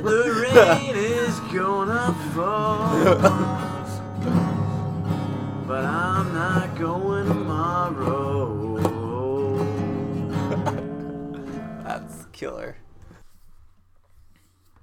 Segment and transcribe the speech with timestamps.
[0.00, 2.88] the rain is gonna fall.
[5.66, 8.78] But I'm not going tomorrow.
[11.84, 12.76] That's killer.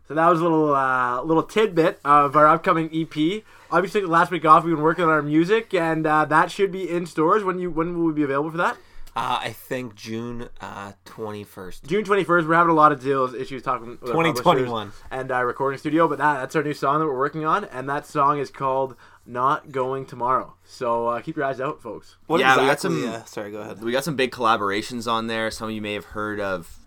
[0.08, 3.44] So that was a little uh, little tidbit of our upcoming EP.
[3.72, 6.88] Obviously, last week off, we've been working on our music, and uh, that should be
[6.88, 7.44] in stores.
[7.44, 8.78] When you when will we be available for that?
[9.16, 11.86] Uh, I think June uh, 21st.
[11.88, 12.48] June twenty first.
[12.48, 14.92] We're having a lot of deals issues talking with 2021.
[15.10, 17.88] and our recording studio, but that, that's our new song that we're working on, and
[17.88, 22.18] that song is called "Not Going Tomorrow." So uh, keep your eyes out, folks.
[22.28, 23.82] What Yeah, we got some- uh, sorry, go ahead.
[23.82, 25.50] We got some big collaborations on there.
[25.50, 26.78] Some of you may have heard of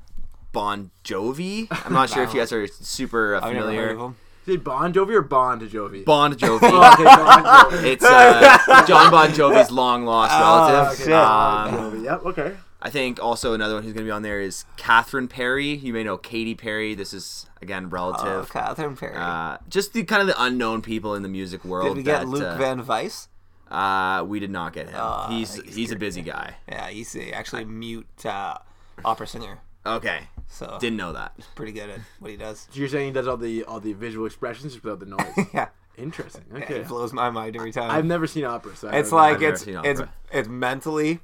[0.53, 1.67] Bon Jovi.
[1.71, 4.15] I'm not sure if you guys are super uh, I've never heard familiar.
[4.49, 4.55] Of him.
[4.55, 6.05] Is it Bon Jovi or Bon Jovi?
[6.05, 6.59] Bon Jovi.
[6.63, 7.85] Oh, okay, Bon Jovi.
[7.85, 10.99] It's uh, Jon Bon Jovi's long lost Oh, relative.
[10.99, 11.13] shit.
[11.13, 12.05] Um, Bon Jovi.
[12.05, 12.25] Yep.
[12.27, 12.55] Okay.
[12.81, 15.75] I think also another one who's going to be on there is Catherine Perry.
[15.75, 16.95] You may know Katy Perry.
[16.95, 18.51] This is again Oh, relative.
[18.51, 19.17] Catherine Perry.
[19.17, 21.89] uh, just the kind of the unknown people in the music world.
[21.89, 23.29] Did we get that, Luke uh, Van Weiss?
[23.69, 24.95] Uh, we did not get him.
[24.97, 26.55] Oh, he's he's he's a busy guy.
[26.69, 28.57] Yeah, he's a, actually a mute uh,
[29.05, 29.59] opera singer.
[29.85, 31.35] Okay, So didn't know that.
[31.55, 32.67] pretty good at what he does.
[32.71, 35.47] So you're saying he does all the all the visual expressions just without the noise?
[35.55, 36.45] Yeah, Interesting.
[36.51, 36.75] yeah Okay.
[36.81, 37.91] it blows my mind every time.
[37.91, 39.23] I've never seen opera, so I it's don't know.
[39.25, 40.13] like never it's seen it's opera.
[40.33, 41.21] it's mentally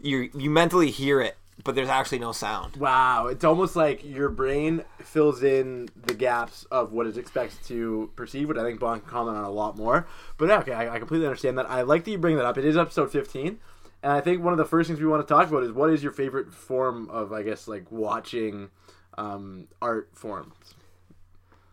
[0.00, 2.76] you you mentally hear it, but there's actually no sound.
[2.76, 8.10] Wow, it's almost like your brain fills in the gaps of what is expected to
[8.16, 10.06] perceive, which I think Bon can comment on a lot more.
[10.38, 11.68] But yeah, okay, I, I completely understand that.
[11.70, 12.56] I like that you bring that up.
[12.56, 13.58] It is episode 15,
[14.02, 15.90] and I think one of the first things we want to talk about is what
[15.90, 18.70] is your favorite form of, I guess, like watching
[19.18, 20.54] um, art forms?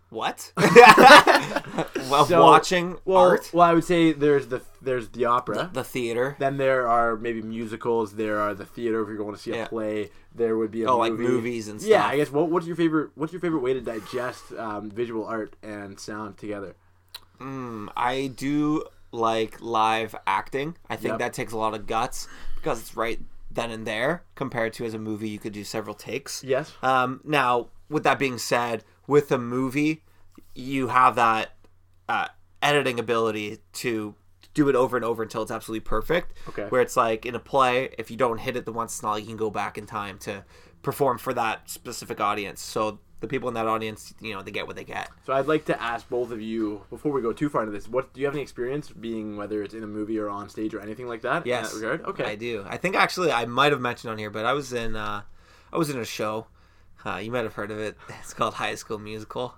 [0.10, 0.54] What?
[0.58, 5.70] well, So- watching Well, art, well, I would say there's the there's the opera.
[5.74, 6.36] the theater.
[6.40, 8.16] then there are maybe musicals.
[8.16, 9.68] There are the theater if you're going to see a Yeah.
[9.68, 10.10] play.
[10.34, 11.90] There would be a Oh, like movies and stuff.
[11.92, 12.06] Yeah.
[12.08, 12.32] I guess.
[12.32, 13.12] What, what's your favorite?
[13.16, 16.76] What's your favorite way to digest um, visual art and sound together?
[17.42, 20.76] Mm, I do like live acting.
[20.90, 21.20] I think Yep.
[21.20, 23.20] that takes a lot of guts because it's right
[23.50, 26.44] then and there compared to as a movie you could do several takes.
[26.44, 26.74] Yes.
[26.84, 30.04] Um, now, with that being said, with a movie,
[30.54, 31.54] you have that
[32.10, 32.28] uh,
[32.62, 34.16] editing ability to
[34.54, 36.34] do it over and over until it's absolutely perfect.
[36.50, 36.66] Okay.
[36.70, 39.12] Where it's like in a play, if you don't hit it the once, it's not
[39.12, 40.44] like you can go back in time to
[40.82, 42.62] perform for that specific audience.
[42.62, 45.10] So the people in that audience, you know, they get what they get.
[45.26, 47.88] So I'd like to ask both of you before we go too far into this.
[47.88, 50.74] What do you have any experience being whether it's in a movie or on stage
[50.74, 51.46] or anything like that?
[51.46, 52.10] Yes, In that regard.
[52.10, 52.26] Okay.
[52.26, 52.66] I do.
[52.68, 55.24] I think actually I might have mentioned on here, but I was in uh,
[55.74, 56.48] I was in a show.
[57.06, 57.98] Uh, you might have heard of it.
[58.22, 59.56] It's called High School Musical.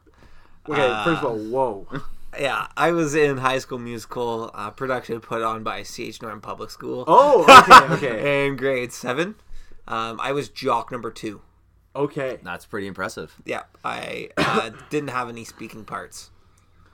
[0.69, 0.81] Okay.
[0.81, 1.87] Uh, first of all, whoa.
[2.39, 6.69] Yeah, I was in High School Musical uh, production put on by CH Norton Public
[6.69, 7.03] School.
[7.07, 7.43] Oh.
[7.95, 8.07] Okay.
[8.07, 8.45] Okay.
[8.47, 9.33] in grade seven.
[9.87, 11.41] Um, I was jock number two.
[11.95, 12.39] Okay.
[12.43, 13.35] That's pretty impressive.
[13.45, 16.31] Yeah, I uh, didn't have any speaking parts.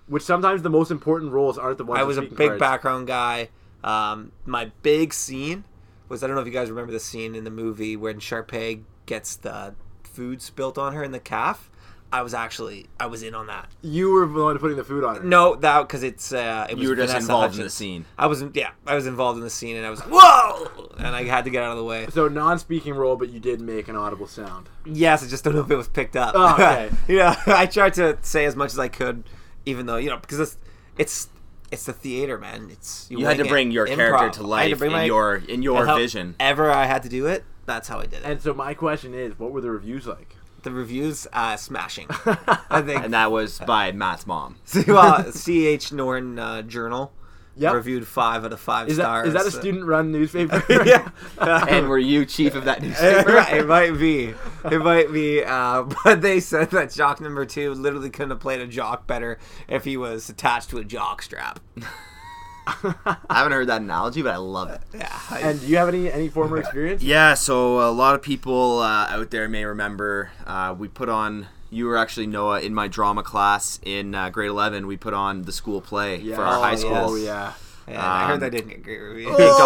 [0.08, 2.00] Which sometimes the most important roles aren't the ones.
[2.00, 2.60] I with was a big parts.
[2.60, 3.50] background guy.
[3.84, 5.64] Um, my big scene
[6.10, 8.84] was I don't know if you guys remember the scene in the movie when Sharpay
[9.06, 11.70] gets the food spilt on her in the calf.
[12.14, 13.68] I was actually I was in on that.
[13.82, 15.18] You were the one putting the food on.
[15.18, 15.26] it.
[15.26, 18.06] No, that because it's uh, it was You were just Vanessa involved in the scene.
[18.18, 21.08] I was yeah, I was involved in the scene and I was like, whoa, and
[21.16, 22.08] I had to get out of the way.
[22.12, 24.70] So non-speaking role, but you did make an audible sound.
[24.86, 26.34] Yes, I just don't know if it was picked up.
[26.36, 26.90] Oh, okay.
[27.08, 29.24] you know, I tried to say as much as I could,
[29.66, 30.58] even though you know because it's
[30.98, 31.28] it's
[31.72, 32.70] it's the theater, man.
[32.72, 33.50] It's You had to wing it.
[33.50, 33.96] bring your Improv.
[33.96, 36.36] character to I had to life bring in my- your in your vision.
[36.40, 38.26] Ever I had to do it, that's how I did it.
[38.26, 40.35] And so my question is, what were the reviews like?
[40.66, 42.08] The reviews, uh, smashing.
[42.70, 43.06] I think.
[43.06, 44.58] And that was by Matt's mom.
[44.88, 47.14] well, CH Norton uh, Journal
[47.58, 47.74] Yep.
[47.74, 49.28] reviewed five out of five Is that stars.
[49.30, 50.62] is that a student-run newspaper?
[50.86, 51.10] yeah.
[51.70, 53.38] and were you chief of that newspaper?
[53.50, 54.34] it might be.
[54.66, 55.42] It might be.
[55.42, 59.40] Uh, but they said that jock number two literally couldn't have played a jock better
[59.70, 61.62] if he was attached to a jock strap.
[62.68, 64.82] I haven't heard that analogy, but I love it.
[64.94, 65.20] Yeah.
[65.40, 67.04] And do you have any any former experience?
[67.04, 71.48] Yeah, so a lot of people uh, out there may remember uh, we put on.
[71.70, 74.88] You were actually Noah in my drama class in uh, grade eleven.
[74.88, 76.36] We put on the school play Yeah.
[76.36, 76.96] for our Oh, high school.
[76.96, 77.26] Oh yes.
[77.26, 77.54] yeah.
[77.88, 79.34] Yeah, I heard Um, that didn't get great reviews.
[79.34, 79.60] It got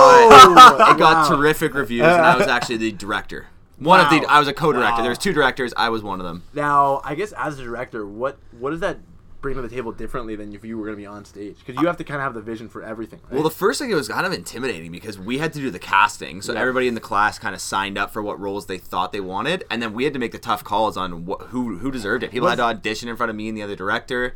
[0.81, 1.35] Oh, it got wow.
[1.37, 3.47] terrific reviews, and I was actually the director.
[3.77, 4.95] One of the I was a co-director.
[4.97, 5.01] Wow.
[5.03, 5.73] There was two directors.
[5.77, 6.43] I was one of them.
[6.53, 8.97] Now, I guess as a director, what what does that
[9.41, 11.57] bring to the table differently than if you were going to be on stage?
[11.65, 13.19] Because you have to kind of have the vision for everything.
[13.25, 13.33] Right?
[13.33, 15.79] Well, the first thing it was kind of intimidating because we had to do the
[15.79, 16.59] casting, so Yeah.
[16.61, 19.63] everybody in the class kind of signed up for what roles they thought they wanted,
[19.69, 22.31] and then we had to make the tough calls on what, who who deserved it.
[22.31, 24.33] People had to audition in front of me and the other director.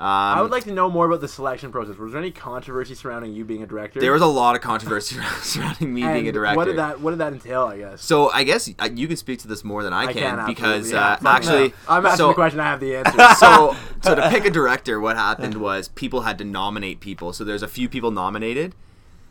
[0.00, 1.96] Um, I would like to know more about the selection process.
[1.96, 3.98] Was there any controversy surrounding you being a director?
[3.98, 6.56] There was a lot of controversy surrounding me And being a director.
[6.56, 7.64] What did that What did that entail?
[7.64, 8.04] I guess.
[8.04, 10.46] So I guess uh, you can speak to this more than I, I can, can
[10.46, 11.18] because yeah.
[11.20, 11.74] uh, actually.
[11.88, 12.60] I'm asking so, the question.
[12.60, 13.34] I have the answer.
[13.40, 17.32] so so to pick a director, what happened was people had to nominate people.
[17.32, 18.76] So there's a few people nominated,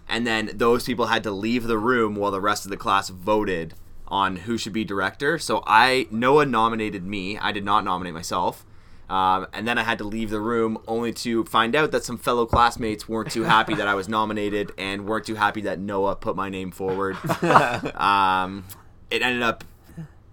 [0.10, 3.08] and then those people had to leave the room while the rest of the class
[3.08, 3.74] voted
[4.10, 5.40] on who should be director.
[5.40, 7.38] So I Noah nominated me.
[7.38, 8.66] I did not nominate myself.
[9.09, 12.18] Um, and then I had to leave the room only to find out that some
[12.18, 16.15] fellow classmates weren't too happy that I was nominated and weren't too happy that Noah
[16.18, 17.15] put my name forward.
[17.95, 18.65] um,
[19.09, 19.63] it ended up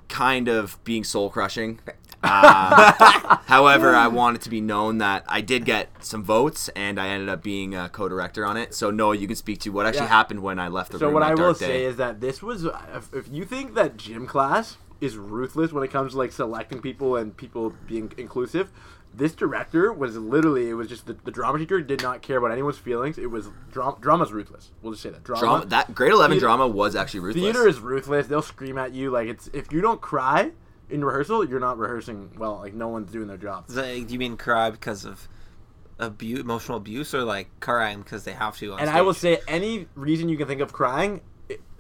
[0.08, 1.78] kind of being soul crushing.
[2.26, 6.98] Uh, however, I want it to be known that I did get some votes, and
[6.98, 8.72] I ended up being a co-director on it.
[8.72, 10.08] So Noah, you can speak to what actually Yeah.
[10.08, 11.14] happened when I left the So room.
[11.14, 12.64] what that I will dark say is that this was
[13.12, 17.16] if you think that gym class is ruthless when it comes to like selecting people
[17.16, 18.70] and people being inclusive,
[19.12, 22.50] this director was literally it was just the, the drama teacher did not care about
[22.52, 23.16] anyone's feelings.
[23.18, 24.70] It was drama drama's ruthless.
[24.82, 25.40] We'll just say that drama.
[25.40, 25.66] drama.
[25.66, 27.42] That grade eleven Theater- drama was actually ruthless.
[27.44, 28.26] theater is ruthless.
[28.26, 30.52] They'll scream at you like it's if you don't cry
[30.90, 32.56] in rehearsal, you're not rehearsing well.
[32.56, 33.66] Like no one's doing their job.
[33.68, 35.28] Do you mean cry because of
[35.98, 38.72] abuse, emotional abuse, or like crying because they have to?
[38.72, 38.98] On And stage?
[38.98, 41.20] I will say any reason you can think of crying,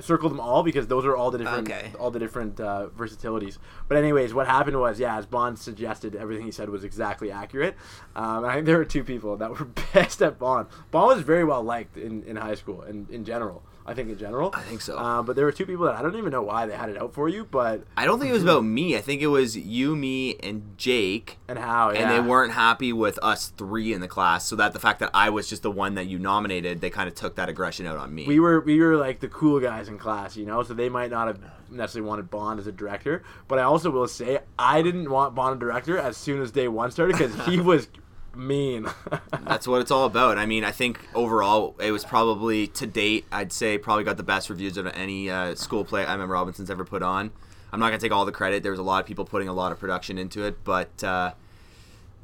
[0.00, 1.92] circle them all because those are all the different Okay.
[1.98, 3.58] all the different uh, versatilities.
[3.88, 7.74] But anyways, what happened was yeah, as Bond suggested, everything he said was exactly accurate.
[8.14, 9.64] Um, I think there were two people that were
[9.94, 10.66] best at Bond.
[10.90, 13.62] Bond was very well liked in, in high school and in general.
[13.86, 14.50] I think in general.
[14.54, 14.96] I think so.
[14.96, 17.00] Uh, but there were two people that I don't even know why they had it
[17.00, 18.96] out for you, but I don't think it was about me.
[18.96, 21.38] I think it was you, me, and Jake.
[21.48, 22.00] and how yeah.
[22.00, 25.10] And they weren't happy with us three in the class, so that the fact that
[25.12, 27.98] I was just the one that you nominated, they kind of took that aggression out
[27.98, 28.26] on me.
[28.26, 31.10] we were we were like the cool guys in class, you know, so they might
[31.10, 31.40] not have
[31.70, 33.22] necessarily wanted Bond as a director.
[33.48, 36.68] But I also will say I didn't want Bond a director as soon as day
[36.68, 37.88] one started because he was
[38.36, 38.86] mean.
[39.44, 40.38] That's what it's all about.
[40.38, 44.22] I mean, I think overall it was probably to date, I'd say probably got the
[44.22, 47.30] best reviews of any uh, school play Emma Robinson's ever put on.
[47.72, 48.62] I'm not gonna take all the credit.
[48.62, 51.32] There was a lot of people putting a lot of production into it, but uh,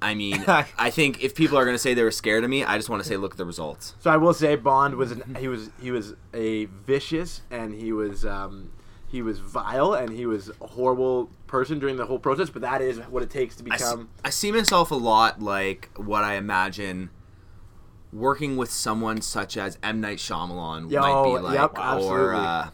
[0.01, 2.77] I mean, I think if people are gonna say they were scared of me, I
[2.77, 3.95] just want to say look at the results.
[4.01, 7.93] so I will say Bond was an, he was he was a vicious and he
[7.93, 8.71] was um,
[9.09, 12.49] he was vile and he was horrible person during the whole process.
[12.49, 14.09] But that is what it takes to I see, become.
[14.25, 17.11] I see myself a lot like what I imagine
[18.13, 22.71] working with someone such as M Night Shyamalan Yo, might be like, yep, or uh,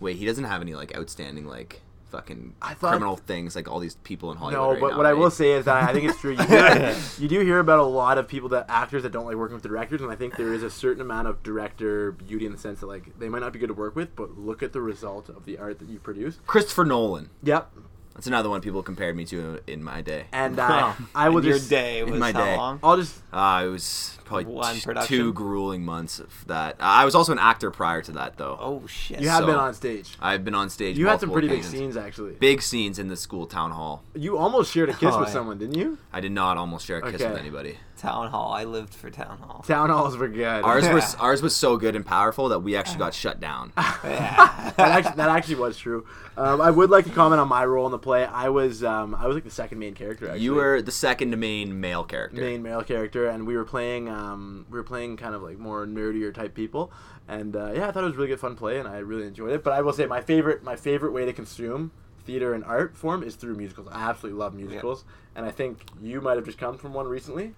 [0.00, 1.82] wait, he doesn't have any like outstanding like
[2.14, 4.62] fucking thought- criminal things like all these people in Hollywood.
[4.62, 6.32] No, right but now, what I will say is that I think it's true.
[6.32, 9.36] You do, you do hear about a lot of people that actors that don't like
[9.36, 12.52] working with directors, and I think there is a certain amount of director beauty in
[12.52, 14.72] the sense that like they might not be good to work with, but look at
[14.72, 16.38] the result of the art that you produce.
[16.46, 17.30] Christopher Nolan.
[17.42, 17.72] Yep.
[18.14, 20.26] That's another one people compared me to in my day.
[20.32, 22.56] And uh, I will And your day was my how day.
[22.56, 22.78] long?
[22.82, 25.16] I'll just Uh, it was probably One t- production?
[25.18, 26.74] two grueling months of that.
[26.80, 28.56] Uh, I was also an actor prior to that, though.
[28.60, 29.20] Oh shit!
[29.20, 30.16] you have So- been on stage.
[30.20, 30.96] I've been on stage.
[30.96, 31.74] You had some multiple pretty big occasions.
[31.80, 32.32] scenes actually.
[32.34, 34.04] Big scenes in the school town hall.
[34.14, 35.32] You almost shared a kiss Oh, with yeah.
[35.34, 35.98] someone, didn't you?
[36.12, 37.28] I did not almost share a kiss Okay.
[37.30, 37.78] with anybody.
[38.04, 38.52] Town hall.
[38.52, 39.64] I lived for town hall.
[39.66, 40.62] Town halls were good.
[40.62, 40.94] Ours Yeah.
[40.94, 43.72] was ours was so good and powerful that we actually got shut down.
[43.76, 44.72] yeah.
[44.76, 46.06] that, actually, that actually was true.
[46.36, 48.24] Um, I would like to comment on my role in the play.
[48.24, 50.26] I was um, I was like the second main character.
[50.26, 50.42] Actually.
[50.42, 52.40] You were the second main male character.
[52.40, 55.86] main male character, and we were playing um, we were playing kind of like more
[55.86, 56.92] nerdier type people,
[57.28, 59.52] and uh, yeah, I thought it was really good fun play, and I really enjoyed
[59.52, 59.64] it.
[59.64, 61.92] But I will say my favorite my favorite way to consume
[62.26, 63.88] theater and art form is through musicals.
[63.90, 65.04] I absolutely love musicals,
[65.36, 67.54] and I think you might have just come from one recently.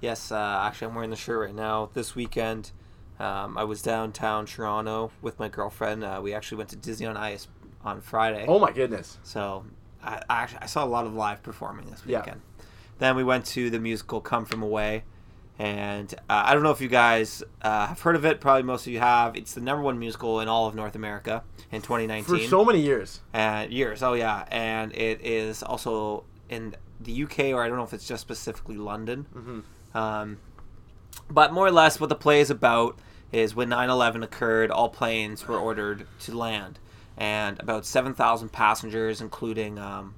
[0.00, 1.90] Yes, uh, actually, I'm wearing the shirt right now.
[1.92, 2.70] This weekend,
[3.18, 6.02] um, I was downtown Toronto with my girlfriend.
[6.02, 7.48] Uh, we actually went to Disney on Ice
[7.84, 8.46] on Friday.
[8.48, 9.18] Oh my goodness!
[9.22, 9.64] So
[10.02, 12.40] I, I actually I saw a lot of live performing this weekend.
[12.58, 12.64] Yeah.
[12.98, 15.04] Then we went to the musical Come From Away,
[15.58, 18.40] and uh, I don't know if you guys uh, have heard of it.
[18.40, 19.36] Probably most of you have.
[19.36, 22.80] It's the number one musical in all of North America in 2019 For so many
[22.80, 24.02] years, and years.
[24.02, 28.08] Oh yeah, and it is also in the UK, or I don't know if it's
[28.08, 29.26] just specifically London.
[29.34, 29.60] Mm-hmm.
[29.94, 30.38] Um,
[31.28, 32.98] but more or less, what the play is about
[33.32, 36.78] is when 9/11 occurred, all planes were ordered to land,
[37.16, 40.14] and about 7,000 passengers, including um,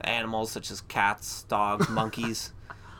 [0.00, 2.52] animals such as cats, dogs, monkeys,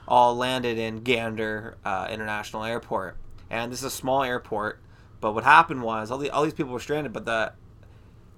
[0.06, 3.16] all landed in Gander uh, International Airport.
[3.50, 4.80] And this is a small airport,
[5.20, 7.52] but what happened was all the all these people were stranded, but the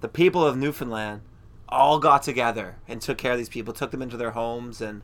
[0.00, 1.22] the people of Newfoundland
[1.68, 5.02] all got together and took care of these people, took them into their homes and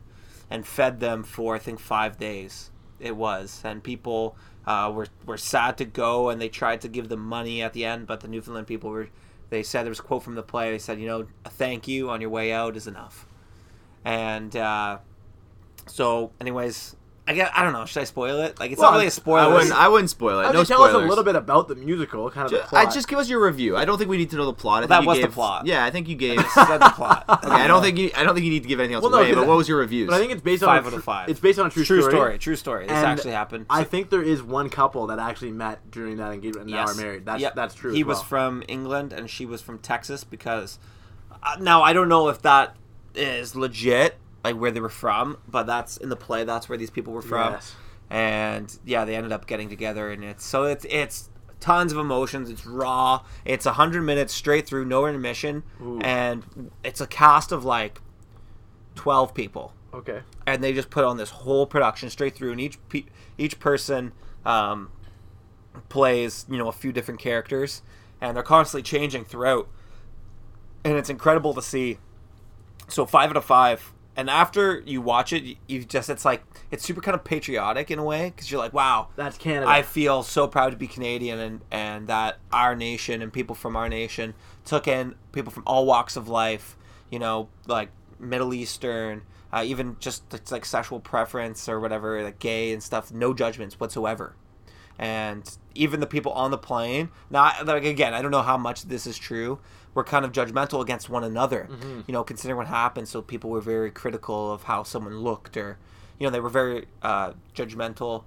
[0.49, 2.69] and fed them for I think five days.
[2.99, 4.35] It was, and people
[4.65, 7.85] uh, were were sad to go, and they tried to give them money at the
[7.85, 9.09] end, but the Newfoundland people were.
[9.49, 10.71] They said there was a quote from the play.
[10.71, 13.27] They said, you know, a thank you on your way out is enough,
[14.03, 14.99] and uh,
[15.85, 17.51] so anyways, I get.
[17.57, 17.85] I don't know.
[17.85, 18.59] Should I spoil it?
[18.59, 19.39] Like it's Well, not really a spoiler.
[19.39, 19.71] I wouldn't.
[19.71, 20.43] I wouldn't spoil it.
[20.43, 22.85] I no mean, tell us a little bit about the musical, kind of the plot.
[22.85, 23.77] I just give us your review.
[23.77, 24.83] I don't think we need to know the plot.
[24.83, 25.65] I That think you was the plot.
[25.65, 26.39] Yeah, I think you gave.
[26.53, 27.23] Said the plot.
[27.43, 28.11] Okay, I don't think you.
[28.15, 29.79] I don't think you need to give anything else Well, no, But what was your
[29.79, 30.05] review?
[30.05, 31.29] But I think it's based Five on a out of five.
[31.29, 32.13] It's based on a true, True story.
[32.13, 32.37] story.
[32.39, 32.83] True story.
[32.87, 33.67] This And actually happened.
[33.69, 36.95] I think there is one couple that actually met during that engagement and now are
[36.95, 37.25] married.
[37.25, 37.55] That's Yep.
[37.55, 37.93] that's true.
[37.93, 40.77] He as was from England and she was from Texas because
[41.41, 42.75] uh, now I don't know if that
[43.15, 46.43] is legit, like where they were from, but that's in the play.
[46.43, 47.75] That's where these people were from, Yes.
[48.09, 52.49] and yeah, they ended up getting together, and it's so it's it's tons of emotions.
[52.49, 53.23] It's raw.
[53.45, 55.99] It's a hundred minutes straight through, no intermission, Ooh.
[56.01, 58.01] and it's a cast of like
[58.95, 60.21] twelve people Okay.
[60.45, 63.05] and they just put on this whole production straight through, and each pe-
[63.37, 64.11] each person
[64.45, 64.89] um,
[65.89, 67.81] plays you know a few different characters,
[68.19, 69.69] and they're constantly changing throughout,
[70.83, 71.97] and it's incredible to see.
[72.89, 76.83] So five out of five, and after you watch it, you, just it's like it's
[76.83, 79.69] super kind of patriotic in a way because you're like, wow, That's Canada.
[79.69, 83.75] I feel so proud to be Canadian and, and that our nation and people from
[83.75, 86.77] our nation took in people from all walks of life,
[87.09, 87.89] you know, like
[88.19, 93.11] Middle Eastern, uh, even just it's like sexual preference or whatever, like gay and stuff,
[93.11, 94.35] no judgments whatsoever.
[94.99, 98.83] And even the people on the plane, now, like again, I don't know how much
[98.83, 99.59] this is true.
[99.93, 101.69] We're kind of judgmental against one another,
[102.07, 103.07] you know, considering what happened.
[103.07, 105.77] So people were very critical of how someone looked, or
[106.19, 108.23] you know, they were very uh, judgmental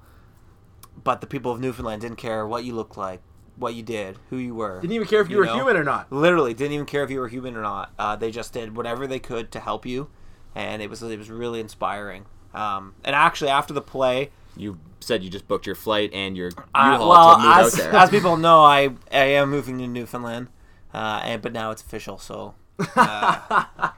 [1.03, 3.21] but the people of Newfoundland didn't care what you looked like,
[3.57, 4.81] what you did, who you were.
[4.81, 5.55] Didn't even care if you, you were know?
[5.55, 6.11] human or not.
[6.13, 7.93] Literally, didn't even care if you were human or not.
[7.99, 10.09] Uh, they just did whatever they could to help you,
[10.55, 12.27] and it was it was really inspiring.
[12.55, 16.51] Um, and actually, after the play, you said you just booked your flight and your
[16.75, 17.95] uh, U-Haul well, to move as, out there.
[17.95, 20.49] as people know, I I am moving to Newfoundland,
[20.97, 22.55] uh, and but now it's official, so.
[22.97, 23.91] Uh,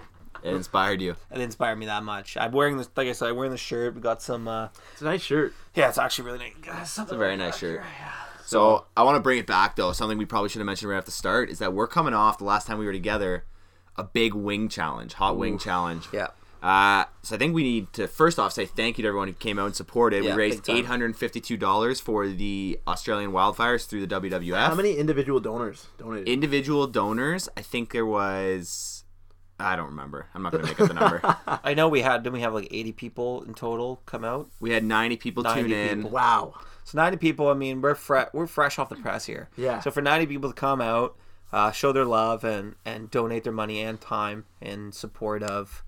[0.43, 1.17] it inspired you.
[1.33, 2.37] it inspired me that much.
[2.37, 3.95] I'm wearing this, like I said, I'm wearing the shirt.
[3.97, 4.47] We got some.
[4.47, 5.53] Uh, It's a nice shirt.
[5.75, 6.81] yeah, it's actually really nice.
[6.91, 7.83] It's It's a very nice shirt.
[8.47, 9.93] So I want to bring it back though.
[9.93, 12.39] Something we probably should have mentioned right off the start is that we're coming off
[12.39, 13.45] the last time we were together,
[13.97, 16.07] a big wing challenge, hot wing challenge.
[16.13, 16.29] Yeah.
[16.63, 19.35] Uh, so I think we need to first off say thank you to everyone who
[19.35, 20.25] came out and supported.
[20.25, 24.57] Yeah, we raised eight hundred and fifty-two dollars for the Australian wildfires through the WWF.
[24.67, 26.29] How many individual donors donated?
[26.29, 27.49] individual donors?
[27.57, 29.05] I think there was.
[29.61, 30.27] I don't remember.
[30.35, 31.21] I'm not going to make up the number.
[31.65, 32.23] I know we had.
[32.23, 34.49] Didn't we have like 80 people in total come out?
[34.61, 35.97] We had 90 people 90 tune in.
[35.99, 36.11] people.
[36.11, 36.55] wow.
[36.85, 37.49] So 90 people.
[37.49, 39.49] I mean, we're fre- we're fresh off the press here.
[39.57, 39.81] Yeah.
[39.81, 41.17] So for 90 people to come out,
[41.53, 45.83] uh, show their love and and donate their money and time in support of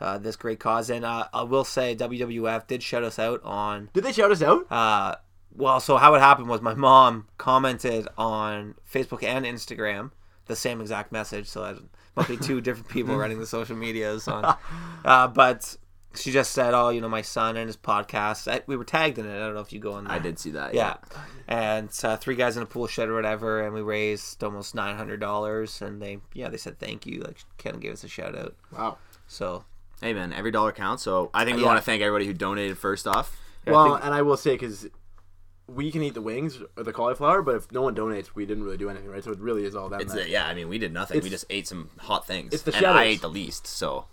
[0.00, 3.90] uh, this great cause, and uh, I will say WWF did shout us out on.
[3.92, 4.70] Did they shout us out?
[4.70, 5.16] Uh,
[5.54, 10.10] well, so how it happened was my mom commented on Facebook and Instagram
[10.46, 11.46] the same exact message.
[11.46, 11.78] So it
[12.16, 14.56] must be two different people running the social medias on.
[15.04, 15.76] Uh, but
[16.14, 18.50] she just said, "Oh, you know, my son and his podcast.
[18.50, 19.36] I, we were tagged in it.
[19.36, 20.14] I don't know if you go in there.
[20.14, 20.72] I did see that.
[20.72, 20.96] Yeah,
[21.46, 24.96] and uh, three guys in a pool shed or whatever, and we raised almost nine
[24.96, 25.82] hundred dollars.
[25.82, 27.20] And they, yeah, they said thank you.
[27.20, 28.56] Like Ken gave us a shout out.
[28.72, 28.96] Wow.
[29.26, 29.66] So
[30.00, 31.02] Hey man, every dollar counts.
[31.02, 31.68] So I think we Yeah.
[31.68, 33.36] want to thank everybody who donated first off.
[33.66, 34.86] yeah, I well, think- and I will say because
[35.66, 38.64] we can eat the wings or the cauliflower, but if no one donates, we didn't
[38.64, 39.24] really do anything, right?
[39.24, 40.00] So it really is all them.
[40.00, 41.20] It's that- yeah, I mean we did nothing.
[41.22, 42.52] we just ate some hot things.
[42.52, 43.66] it's the and I ate the least.
[43.66, 44.04] So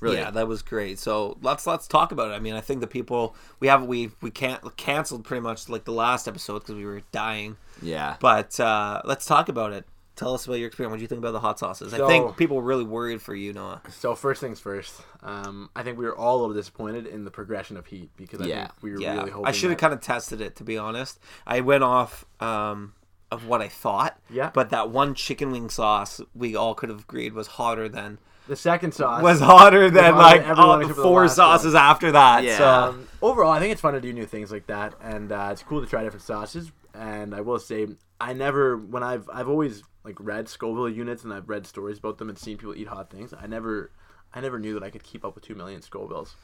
[0.00, 0.98] really, Yeah, that was great.
[1.00, 2.34] So let's let's talk about it.
[2.34, 5.84] I mean, I think the people we have we we can't canceled pretty much like
[5.84, 7.56] the last episode because we were dying.
[7.80, 8.16] yeah.
[8.20, 9.84] But uh, let's talk about it.
[10.14, 10.90] Tell us about your experience.
[10.90, 11.94] What do you think about the hot sauces?
[11.94, 13.80] I think people were really worried for you, Noah.
[13.88, 17.30] So first things first, um, I think we were all a little disappointed in the
[17.30, 18.60] progression of heat because I Yeah.
[18.66, 19.46] think we were Yeah, really hoping.
[19.46, 21.18] I should have kind of tested it to be honest.
[21.46, 22.92] I went off um,
[23.30, 24.18] of what I thought.
[24.28, 24.50] Yeah.
[24.52, 28.56] But that one chicken wing sauce we all could have agreed was hotter than the
[28.56, 31.82] second sauce was hotter than like all the four sauces one.
[31.82, 32.42] after that.
[32.44, 32.58] Yeah.
[32.58, 35.48] So Um, overall, I think it's fun to do new things like that, and uh,
[35.52, 36.70] it's cool to try different sauces.
[36.92, 37.86] And I will say,
[38.20, 42.18] I never, when I've, I've always like read Scoville units and I've read stories about
[42.18, 43.32] them and seen people eat hot things.
[43.32, 43.90] I never,
[44.34, 46.34] I never knew that I could keep up with two million Scovilles,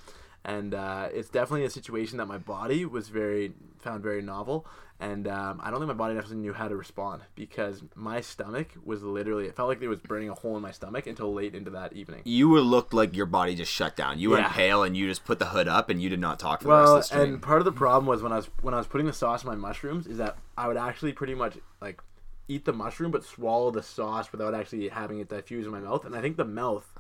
[0.45, 4.67] and uh, it's definitely a situation that my body was very found very novel.
[5.01, 8.71] And um, I don't think my body necessarily knew how to respond because my stomach
[8.85, 11.55] was literally, it felt like it was burning a hole in my stomach until late
[11.55, 12.23] into that evening.
[12.25, 14.19] You were looked like your body just shut down.
[14.19, 14.53] You went Yeah.
[14.53, 16.71] pale and you just put the hood up and you did not talk for the
[16.71, 17.35] Well, rest of the stream.
[17.35, 19.45] and part of the problem was when I was when I was putting the sauce
[19.45, 22.01] in my mushrooms is that I would actually pretty much like
[22.49, 26.05] eat the mushroom but swallow the sauce without actually having it diffuse in my mouth.
[26.05, 26.93] And I think the mouth,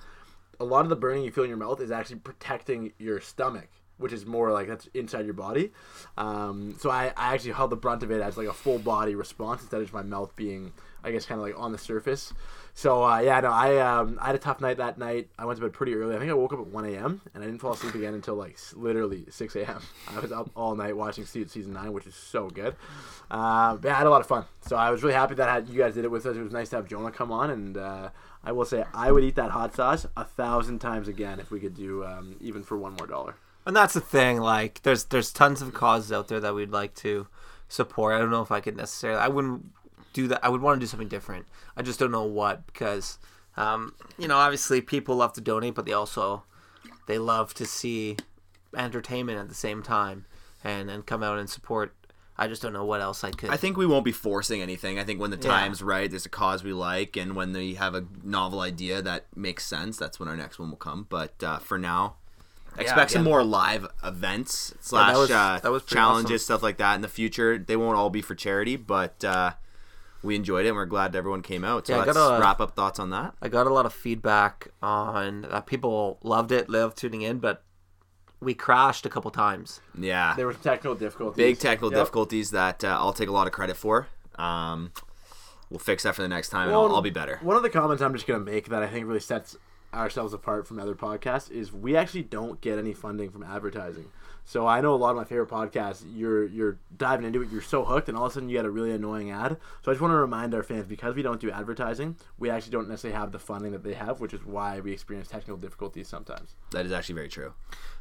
[0.60, 3.68] a lot of the burning you feel in your mouth is actually protecting your stomach
[3.98, 5.72] which is more like that's inside your body.
[6.16, 9.14] Um, so I, I actually held the brunt of it as like a full body
[9.14, 10.72] response instead of just my mouth being,
[11.04, 12.32] I guess, kind of like on the surface.
[12.78, 15.28] So uh, yeah, no, I um, I had a tough night that night.
[15.36, 16.14] I went to bed pretty early.
[16.14, 17.20] I think I woke up at 1 a.m.
[17.34, 19.80] and I didn't fall asleep again until like literally 6 a.m.
[20.08, 22.76] I was up all night watching season nine, which is so good.
[23.30, 24.44] Uh, but yeah, I had a lot of fun.
[24.60, 26.36] So I was really happy that had, you guys did it with us.
[26.36, 28.10] It was nice to have Jonah come on, and uh,
[28.44, 31.58] I will say I would eat that hot sauce a thousand times again if we
[31.58, 33.34] could do um, even for one more dollar.
[33.66, 34.40] And that's the thing.
[34.40, 37.26] Like, there's there's tons of causes out there that we'd like to
[37.68, 38.14] support.
[38.14, 39.20] I don't know if I could necessarily.
[39.20, 39.66] I wouldn't
[40.22, 40.40] do that.
[40.44, 41.46] I would want to do something different.
[41.76, 43.18] I just don't know what because,
[43.56, 46.42] um, you know, obviously people love to donate, but they also
[47.06, 48.16] they love to see
[48.76, 50.26] entertainment at the same time
[50.64, 51.94] and and come out and support.
[52.40, 53.50] I just don't know what else I could.
[53.50, 54.96] I think we won't be forcing anything.
[54.98, 55.48] I think when the Yeah.
[55.50, 59.26] time's right, there's a cause we like, and when they have a novel idea that
[59.34, 61.06] makes sense, that's when our next one will come.
[61.08, 62.14] But uh, for now,
[62.76, 66.44] expect some more live events slash was- uh, that was challenges, awesome.
[66.44, 67.58] stuff like that in the future.
[67.58, 69.54] They won't all be for charity, but uh,
[70.22, 71.86] we enjoyed it, and we're glad everyone came out.
[71.86, 73.34] So Yeah, let's gotta- wrap up thoughts on that.
[73.40, 75.66] I got a lot of feedback on that.
[75.66, 77.62] People loved it, loved tuning in, but
[78.40, 79.80] we crashed a couple times.
[79.98, 81.36] Yeah, There were technical difficulties.
[81.36, 82.00] big technical Yep.
[82.00, 84.06] difficulties that uh, I'll take a lot of credit for.
[84.36, 84.92] Um,
[85.70, 87.38] we'll fix that for the next time, and I'll, I'll be better.
[87.42, 89.56] One of the comments I'm just gonna make that I think really sets
[89.94, 94.06] ourselves apart from other podcasts is we actually don't get any funding from advertising.
[94.48, 97.60] So I know a lot of my favorite podcasts, you're you're diving into it, you're
[97.60, 99.58] so hooked, and all of a sudden you get a really annoying ad.
[99.82, 102.72] So I just want to remind our fans because we don't do advertising, we actually
[102.72, 106.08] don't necessarily have the funding that they have, which is why we experience technical difficulties
[106.08, 106.56] sometimes.
[106.70, 107.52] That is actually very true.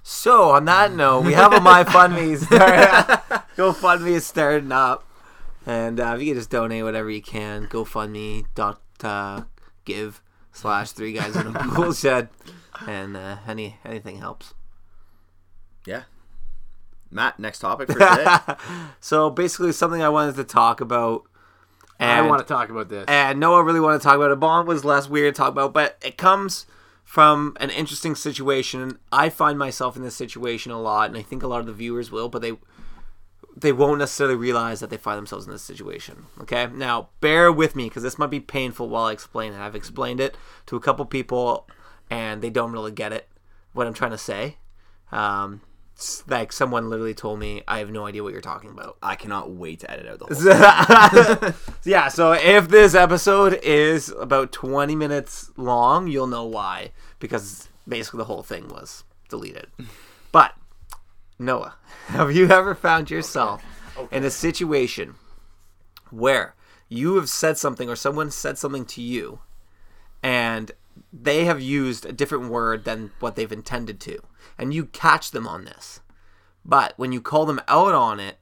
[0.03, 2.37] So on that note, we have a MyFundMe.
[2.45, 5.03] Start, GoFundMe is starting up,
[5.65, 9.41] and uh, if you can just donate whatever you can, GoFundMe dot uh,
[9.83, 10.21] give
[10.53, 12.29] slash three guys in a pool shed,
[12.87, 14.53] and uh, any anything helps.
[15.85, 16.03] Yeah.
[17.11, 18.27] Matt, next topic for today.
[18.99, 21.23] So basically, something I wanted to talk about.
[21.99, 23.05] And, I want to talk about this.
[23.07, 24.39] and Noah really wanted to talk about it.
[24.39, 26.65] Bond was less weird to talk about, but it comes
[27.03, 28.99] from an interesting situation.
[29.11, 31.73] I find myself in this situation a lot, and I think a lot of the
[31.73, 32.53] viewers will, but they
[33.55, 36.27] they won't necessarily realize that they find themselves in this situation.
[36.41, 39.59] Okay, now bear with me because this might be painful while I explain it.
[39.59, 40.37] I've explained it
[40.67, 41.67] to a couple people,
[42.09, 43.27] and they don't really get it
[43.73, 44.57] what I'm trying to say.
[45.11, 45.66] Um, it's
[46.27, 48.97] like someone literally told me, I have no idea what you're talking about.
[49.01, 51.53] I cannot wait to edit out the whole thing.
[51.83, 56.91] yeah, so if this episode is about 20 minutes long, you'll know why.
[57.19, 59.67] Because basically the whole thing was deleted.
[60.29, 60.55] But,
[61.39, 61.75] Noah,
[62.07, 63.63] have you ever found yourself
[64.11, 65.15] in a situation
[66.11, 66.53] where
[66.89, 69.39] you have said something or someone said something to you
[70.21, 70.73] and
[71.11, 74.19] they have used a different word than what they've intended to?
[74.57, 76.01] And you catch them on this.
[76.65, 78.37] But when you call them out on it,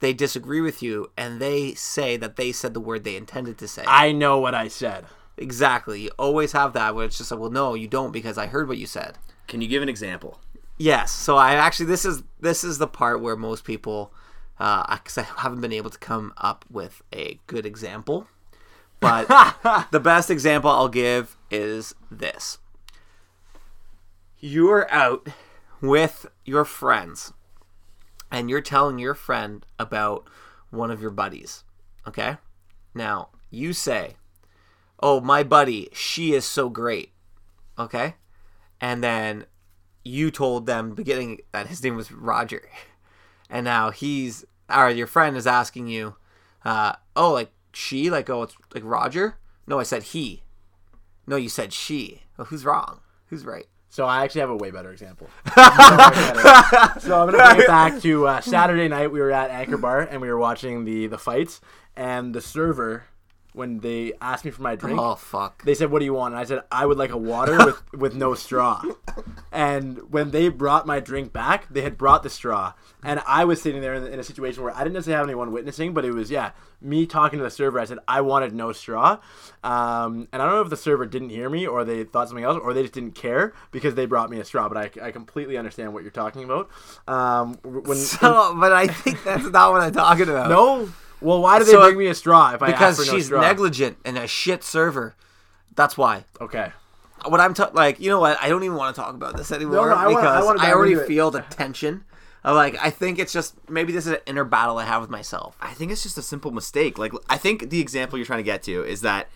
[0.00, 3.68] they disagree with you and they say that they said the word they intended to
[3.68, 3.84] say.
[3.86, 5.04] I know what I said.
[5.36, 6.02] exactly.
[6.02, 8.68] You always have that where it's just like, well, no, you don't because I heard
[8.68, 9.18] what you said.
[9.46, 10.40] Can you give an example?
[10.78, 11.12] Yes.
[11.12, 14.12] So I actually this is this is the part where most people,
[14.58, 18.26] uh, because I haven't been able to come up with a good example,
[19.00, 19.28] but
[19.90, 22.58] the best example I'll give is this:
[24.38, 25.28] you're out
[25.80, 27.32] with your friends,
[28.30, 30.28] and you're telling your friend about
[30.70, 31.64] one of your buddies.
[32.06, 32.36] Okay.
[32.94, 34.16] Now you say,
[35.00, 37.12] "Oh, my buddy, she is so great."
[37.78, 38.16] Okay,
[38.80, 39.46] and then
[40.04, 42.68] you told them beginning that his name was Roger,
[43.50, 46.14] and now he's or your friend is asking you,
[46.64, 49.36] uh, oh, like she, like oh, it's like Roger.
[49.66, 50.42] No, I said he.
[51.26, 52.22] No, you said she.
[52.36, 53.00] Well, who's wrong?
[53.26, 53.66] Who's right?
[53.88, 55.28] So I actually have a way better example.
[55.54, 59.10] so I'm gonna bring it back to uh, Saturday night.
[59.10, 61.60] We were at Anchor Bar and we were watching the the fights.
[61.96, 63.04] And the server,
[63.52, 65.64] when they asked me for my drink, Oh fuck.
[65.64, 67.92] they said, "What do you want?" And I said, "I would like a water with
[67.92, 68.82] with no straw."
[69.52, 73.60] And when they brought my drink back, they had brought the straw, and I was
[73.60, 76.12] sitting there in, in a situation where I didn't necessarily have anyone witnessing, but it
[76.12, 77.78] was yeah me talking to the server.
[77.80, 79.18] I said I wanted no straw,
[79.64, 82.44] um, and I don't know if the server didn't hear me or they thought something
[82.44, 84.68] else or they just didn't care because they brought me a straw.
[84.68, 86.70] But I, I completely understand what you're talking about.
[87.08, 90.48] Um, when, So, but I think that's not what I'm talking about.
[90.48, 90.88] no,
[91.20, 93.18] well, why did they So- bring me a straw if I because asked for no
[93.18, 93.40] she's straw?
[93.40, 95.14] negligent and a shit server.
[95.76, 96.24] That's why.
[96.40, 96.72] Okay.
[97.26, 98.38] What I'm ta- like, you know what?
[98.40, 100.62] I don't even want to talk about this anymore no, I wanna- I because wanna
[100.62, 102.04] I, already feel the tension.
[102.42, 105.10] Of like, I think it's just maybe this is an inner battle I have with
[105.10, 105.56] myself.
[105.60, 106.96] I think it's just a simple mistake.
[106.96, 109.28] Like I think the example you're trying to get to is that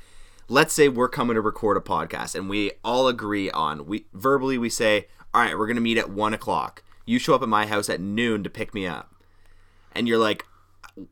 [0.49, 4.57] let's say we're coming to record a podcast and we all agree on we verbally
[4.57, 6.83] we say, all right, we're gonna meet at one o'clock.
[7.05, 9.13] You show up at my house at noon to pick me up,
[9.93, 10.47] and you're like,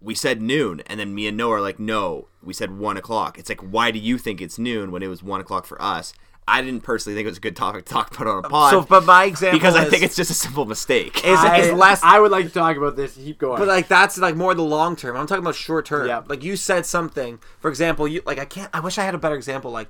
[0.00, 3.38] "We said noon," and then me and Noah are like, "No, we said one o'clock."
[3.38, 6.12] It's like, why do you think it's noon when it was one o'clock for us?
[6.48, 8.70] I didn't personally think it was a good topic to talk about on a pod.
[8.72, 11.18] So, but my example because I is- think it's just a simple mistake.
[11.24, 12.00] is, I, is less.
[12.02, 13.14] I would like to talk about this.
[13.16, 13.58] Keep going.
[13.58, 15.16] But like that's like more the long term.
[15.16, 16.08] I'm talking about short term.
[16.08, 16.22] Yeah.
[16.26, 17.38] Like you said something.
[17.60, 18.68] For example, you like I can't.
[18.74, 19.70] I wish I had a better example.
[19.70, 19.88] Like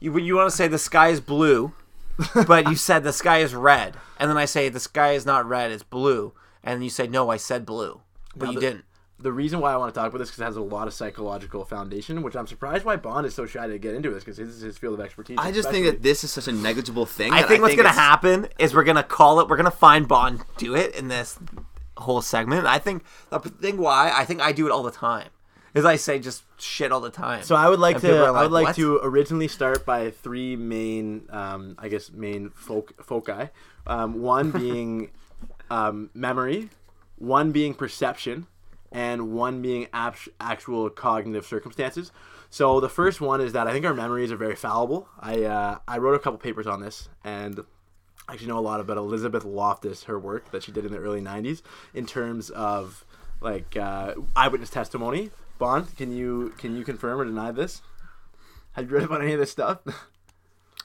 [0.00, 1.72] you you want to say the sky is blue,
[2.46, 5.46] but you said the sky is red, and then I say the sky is not
[5.46, 6.32] red, it's blue,
[6.64, 8.00] and you say no, I said blue,
[8.34, 8.84] but Now you the- didn't.
[9.20, 10.94] The reason why I want to talk about this because it has a lot of
[10.94, 14.36] psychological foundation, which I'm surprised why Bond is so shy to get into this because
[14.36, 15.38] this is his field of expertise.
[15.40, 17.32] I just think that this is such a negligible thing.
[17.32, 19.48] I that think what's gonna it's- happen is we're gonna call it.
[19.48, 21.38] We're gonna find Bond do it in this
[21.96, 22.66] whole segment.
[22.66, 25.30] I think the thing why I think I do it all the time
[25.74, 27.42] is I say just shit all the time.
[27.42, 28.08] So I would like And to.
[28.08, 32.10] people are I would like "What?" to originally start by three main, um, I guess,
[32.12, 33.50] main folk foci.
[33.86, 35.10] Um, one being
[35.70, 36.70] um, memory,
[37.16, 38.46] one being perception,
[38.92, 42.10] and one being act- actual cognitive circumstances.
[42.50, 45.08] So the first one is that I think our memories are very fallible.
[45.20, 47.60] I uh, I wrote a couple papers on this and.
[48.30, 50.98] I actually know a lot about Elizabeth Loftus, her work that she did in the
[50.98, 51.62] early '90s,
[51.94, 53.06] in terms of
[53.40, 55.30] like uh, eyewitness testimony.
[55.58, 57.82] Bond, can you can you confirm or deny this?
[58.72, 59.78] Have you read about any of this stuff?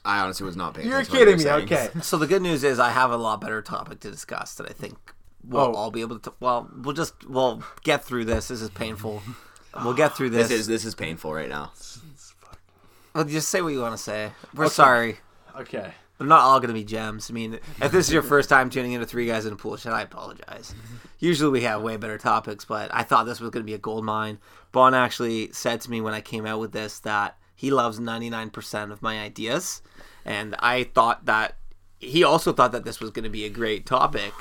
[0.04, 0.88] I honestly was not paying.
[0.88, 1.68] You're attention to kidding you me.
[1.68, 1.90] saying.
[1.92, 2.00] Okay.
[2.00, 4.72] So the good news is I have a lot better topic to discuss that I
[4.72, 5.13] think
[5.46, 5.74] we'll Oh.
[5.74, 6.32] all be able to.
[6.40, 8.48] Well, we'll just we'll get through this.
[8.48, 9.22] This is painful.
[9.82, 10.48] We'll get through this.
[10.48, 11.72] This is this is painful right now.
[13.14, 14.32] well, just say what you want to say.
[14.54, 15.18] We're sorry.
[15.56, 15.92] Okay.
[16.18, 17.28] They're not all going to be gems.
[17.28, 19.76] I mean, if this is your first time tuning into Three Guys in a Pool
[19.76, 20.72] Shit, I apologize.
[21.18, 23.78] Usually we have way better topics, but I thought this was going to be a
[23.78, 24.38] gold mine.
[24.70, 28.92] Bon actually said to me when I came out with this that he loves 99%
[28.92, 29.82] of my ideas.
[30.24, 31.56] And I thought that
[31.98, 34.32] he also thought that this was going to be a great topic.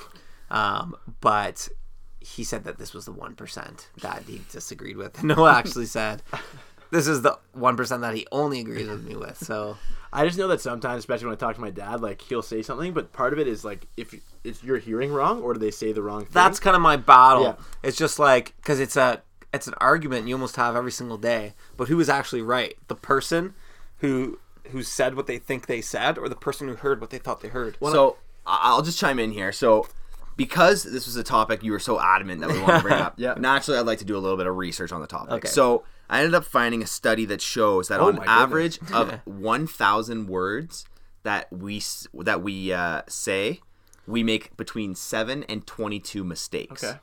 [0.51, 1.67] Um, but
[2.19, 5.23] he said that this was the 1% that he disagreed with.
[5.23, 6.21] Noah actually said
[6.91, 9.37] this is the 1% that he only agrees with me with.
[9.37, 9.77] So.
[10.13, 12.61] I just know that sometimes, especially when I talk to my dad, like he'll say
[12.61, 15.71] something, but part of it is like if it's you're hearing wrong or do they
[15.71, 16.31] say the wrong thing?
[16.31, 17.43] that's kind of my battle.
[17.43, 17.55] Yeah.
[17.81, 21.53] It's just like because it's a it's an argument you almost have every single day.
[21.77, 22.75] But who is actually right?
[22.89, 23.55] The person
[23.97, 27.17] who who said what they think they said, or the person who heard what they
[27.17, 27.77] thought they heard.
[27.81, 29.51] So I'll just chime in here.
[29.51, 29.87] So
[30.37, 33.13] because this was a topic you were so adamant that we want to bring up,
[33.17, 33.35] Yeah.
[33.37, 35.31] naturally I'd like to do a little bit of research on the topic.
[35.33, 35.47] Okay.
[35.47, 40.27] So I ended up finding a study that shows that Oh on average of 1,000
[40.27, 40.85] words
[41.23, 41.81] that we
[42.13, 43.61] that we uh, say,
[44.05, 46.83] we make between seven and 22 mistakes.
[46.83, 46.99] Okay.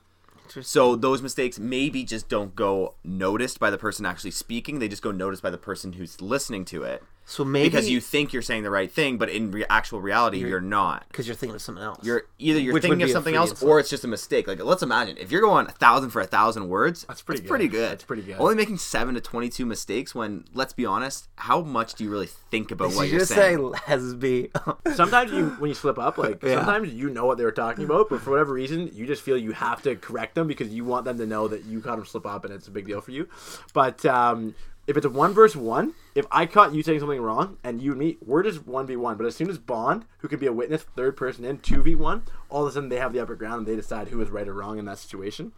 [0.63, 5.01] So those mistakes maybe just don't go noticed by the person actually speaking; they just
[5.03, 7.05] go noticed by the person who's listening to it.
[7.31, 10.39] So maybe because you think you're saying the right thing, but in re- actual reality,
[10.39, 11.07] you're, not.
[11.07, 12.05] because you're thinking of something else.
[12.05, 13.71] You're either you're Which thinking of something else, insult.
[13.71, 14.49] or it's just a mistake.
[14.49, 17.69] Like let's imagine if you're going a thousand for a thousand words, that's pretty pretty
[17.69, 17.77] good.
[17.79, 17.91] good.
[17.93, 18.35] That's pretty good.
[18.41, 20.13] Only making seven to twenty-two mistakes.
[20.13, 23.21] When let's be honest, how much do you really think about Did what you you're
[23.21, 23.59] just saying?
[23.75, 24.97] say lesbi?
[24.97, 26.57] Sometimes you when you slip up, like Yeah.
[26.57, 29.37] sometimes you know what they were talking about, but for whatever reason, you just feel
[29.39, 32.07] you have to correct them because you want them to know that you caught them
[32.07, 33.29] slip up and it's a big deal for you.
[33.73, 34.57] But um,
[34.91, 37.93] if it's a one versus one, if I caught you saying something wrong and you
[37.93, 39.17] and me, we're just one v one.
[39.17, 41.95] But as soon as Bond, who could be a witness, third person in two v
[41.95, 44.31] one, all of a sudden they have the upper ground and they decide who is
[44.31, 45.53] right or wrong in that situation.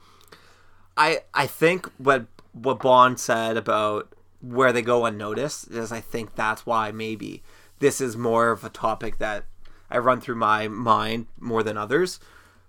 [0.98, 6.34] I I think what what Bond said about where they go unnoticed is I think
[6.34, 7.42] that's why maybe
[7.78, 9.46] this is more of a topic that
[9.90, 12.20] I run through my mind more than others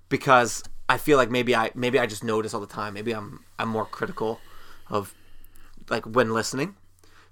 [0.07, 2.93] because I feel like maybe I maybe I just notice all the time.
[2.93, 4.39] Maybe I'm I'm more critical
[4.89, 5.13] of
[5.89, 6.75] like when listening.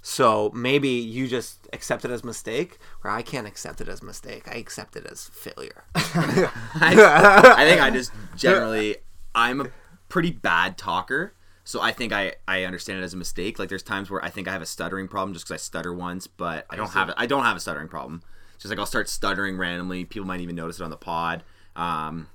[0.04, 4.48] So maybe you just accept it as mistake, where I can't accept it as mistake.
[4.48, 5.84] I accept it as failure.
[5.96, 8.98] I, I think I just generally
[9.36, 9.68] I'm a
[10.10, 11.34] pretty bad talker.
[11.64, 13.60] So I think I, I understand it as a mistake.
[13.60, 15.94] Like there's times where I think I have a stuttering problem just because I stutter
[15.94, 17.16] once, but I don't have it.
[17.18, 18.24] I don't have a stuttering problem.
[18.56, 20.04] It's just like I'll start stuttering randomly.
[20.06, 21.44] People might even notice it on the pod.
[21.76, 22.28] Um,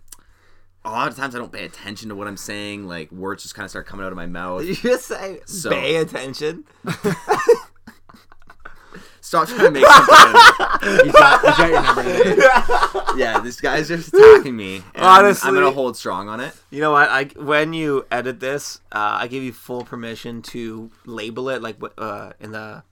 [0.87, 2.87] a lot of times I don't pay attention to what I'm saying.
[2.87, 4.65] Like words just kind of start coming out of my mouth.
[4.65, 6.65] you just say So- pay attention.
[9.21, 10.33] Stop trying to make something.
[10.33, 12.37] got, he's got your number today.
[13.17, 14.77] yeah, this guy's just attacking me.
[14.95, 16.55] and I'm- I'm gonna hold strong on it.
[16.71, 17.09] You know what?
[17.09, 21.77] I when you edit this, uh, I give you full permission to label it like
[21.99, 22.85] uh, in the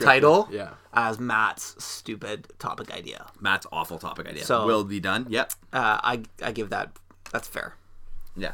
[0.00, 0.70] title Yeah.
[0.94, 3.26] as Matt's stupid topic idea.
[3.38, 4.44] Matt's awful topic idea.
[4.46, 5.26] So- will be done.
[5.28, 5.52] Yep.
[5.70, 6.92] Uh, I I give that.
[7.34, 7.74] That's fair.
[8.36, 8.52] Yeah.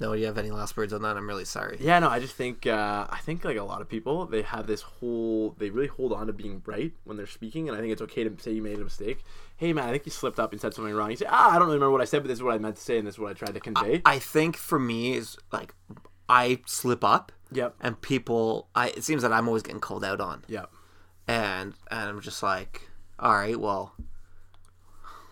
[0.00, 1.16] No, you have any last words on that?
[1.16, 1.76] I'm really sorry.
[1.80, 4.68] Yeah, no, I just think uh, I think like a lot of people they have
[4.68, 7.92] this whole they really hold on to being right when they're speaking, and I think
[7.92, 9.24] it's okay to say you made a mistake.
[9.56, 11.10] Hey man, I think you slipped up and said something wrong.
[11.10, 12.58] You say, ah, I don't really remember what I said, but this is what I
[12.58, 14.02] meant to say, and this is what I tried to convey.
[14.04, 15.74] I think for me is like
[16.28, 20.20] I slip up, yep, and people, I it seems that I'm always getting called out
[20.20, 20.70] on, yep.
[21.26, 22.82] and and I'm just like,
[23.18, 23.94] all right, well,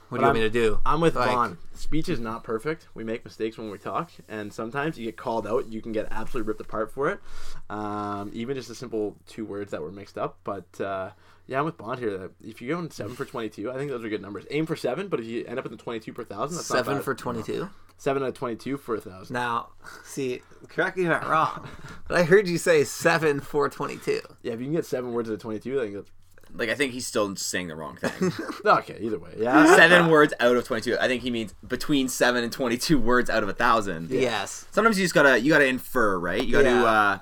[0.09, 0.81] what do you want me to do?
[0.87, 1.59] I'm with Like- Vaughn.
[1.75, 2.89] Speech is not perfect.
[2.95, 5.67] We make mistakes when we talk, and sometimes you get called out.
[5.71, 7.21] You can get absolutely ripped apart for it.
[7.69, 10.39] Um, even just a simple two words that were mixed up.
[10.43, 11.11] But uh,
[11.47, 12.31] yeah, I'm with Bond here.
[12.43, 14.47] If you're going seven for 22, I think those are good numbers.
[14.51, 17.03] Aim for seven, but if you end up in the 22 per thousand, that's Seven
[17.03, 17.69] for 22.
[17.99, 19.35] seven out of 22 for a thousand.
[19.35, 19.69] Now,
[20.05, 21.69] see, correct me if I'm wrong,
[22.09, 24.21] but I heard you say seven for 22.
[24.43, 26.11] Yeah, if you can get seven words out of 22, I think that's
[26.57, 28.33] Like I think he's still saying the wrong thing.
[28.65, 28.99] okay.
[29.01, 29.77] Either way, yeah.
[29.77, 30.97] seven words out of twenty-two.
[30.99, 34.11] I think he means between seven and twenty-two words out of a thousand.
[34.11, 34.67] Yes.
[34.71, 36.43] Sometimes you just gotta you gotta infer, right?
[36.43, 36.85] You gotta Yeah.
[36.85, 37.19] uh,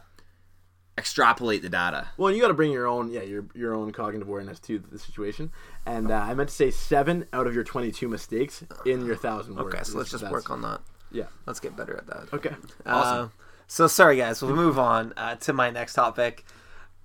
[0.97, 2.09] extrapolate the data.
[2.17, 4.79] Well, and you got to bring your own, yeah, your your own cognitive awareness to
[4.79, 5.51] the situation.
[5.87, 9.57] And uh, I meant to say seven out of your 22 mistakes in your thousand
[9.57, 9.75] words.
[9.75, 10.81] Okay, so let's just work on that.
[11.11, 11.25] Yeah.
[11.47, 12.33] Let's get better at that.
[12.33, 12.55] Okay.
[12.87, 13.29] Uh,
[13.67, 14.43] so sorry, guys.
[14.43, 16.45] We'll move on uh, to my next topic.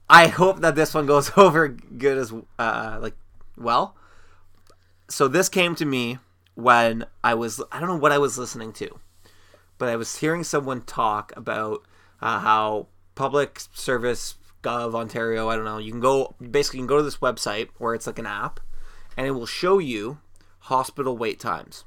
[0.09, 3.15] I hope that this one goes over good as uh, like
[3.57, 3.95] well.
[5.09, 6.17] So this came to me
[6.55, 8.99] when I was I don't know what I was listening to,
[9.77, 11.83] but I was hearing someone talk about
[12.21, 16.87] uh, how public service gov Ontario I don't know you can go basically you can
[16.87, 18.59] go to this website where it's like an app,
[19.15, 20.19] and it will show you
[20.59, 21.83] hospital wait times.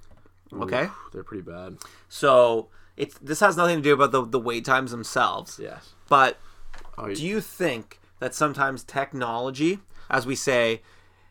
[0.52, 0.84] Okay.
[0.84, 1.78] Oof, they're pretty bad.
[2.08, 5.58] So it's this has nothing to do about the the wait times themselves.
[5.60, 5.94] Yes.
[6.08, 6.38] But
[6.98, 10.80] Oh, do you think that sometimes technology, as we say,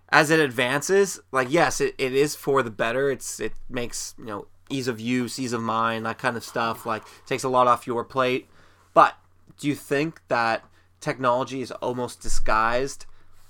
[0.10, 3.10] as it advances, like yes, it, it is for the better.
[3.10, 6.86] It's it makes you know ease of use, ease of mind, that kind of stuff.
[6.86, 8.50] Like takes a lot off your plate.
[8.94, 9.16] But
[9.58, 10.66] do you think that
[11.00, 13.06] technology is almost disguised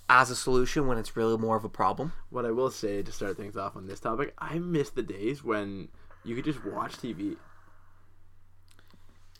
[0.07, 2.13] as a solution when it's really more of a problem?
[2.29, 5.43] What I will say to start things off on this topic, I miss the days
[5.43, 5.87] when
[6.23, 7.37] you could just watch TV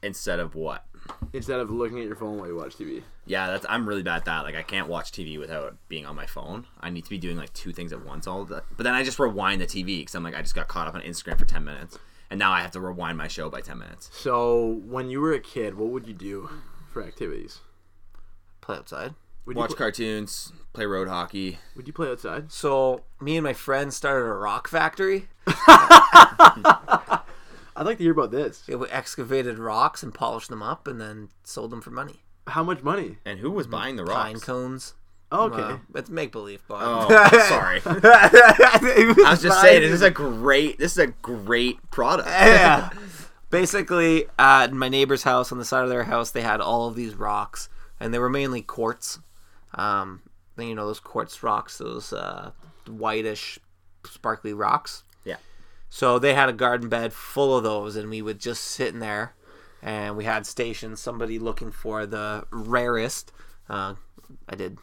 [0.04, 0.86] Instead of what?
[1.34, 3.04] instead of looking at your phone while you watch TV.
[3.26, 4.44] Yeah, that's I'm really bad at that.
[4.44, 6.68] Like I can't watch TV without being on my phone.
[6.80, 9.04] I need to be doing like two things at once all the But then I
[9.04, 11.46] just rewind the TV because I'm like I just got caught up on Instagram for
[11.46, 11.98] ten minutes,
[12.30, 14.10] and now I have to rewind my show by ten minutes.
[14.14, 16.50] So when you were a kid, what would you do
[16.92, 17.60] for activities?
[18.62, 19.16] Play outside.
[19.46, 21.58] Would Watch you pl- cartoons, play road hockey.
[21.76, 22.52] Would you play outside?
[22.52, 25.30] So me and my friend started a rock factory.
[27.76, 28.64] I'd like to hear about this.
[28.68, 32.24] It excavated rocks and polished them up, and then sold them for money.
[32.48, 33.18] How much money?
[33.26, 34.16] And who was buying the rocks?
[34.16, 34.46] Pine rocks?
[34.46, 34.94] cones.
[35.32, 35.58] Okay.
[35.58, 37.08] Well, it's make believe, but Oh,
[37.48, 37.82] sorry.
[37.86, 42.28] I I was just saying, this is a great, this is a great product.
[42.30, 42.90] yeah.
[43.50, 46.96] Basically, at my neighbor's house, on the side of their house, they had all of
[46.96, 49.20] these rocks, and they were mainly quartz.
[49.76, 50.22] Um,
[50.58, 52.52] then you know those quartz rocks, those uh,
[52.88, 53.58] whitish,
[54.06, 55.04] sparkly rocks.
[55.94, 59.00] So they had a garden bed full of those, and we would just sit in
[59.02, 59.34] there,
[59.82, 61.02] and we had stations.
[61.02, 63.34] somebody looking for the rarest.
[63.70, 63.96] Uh,
[64.48, 64.78] I did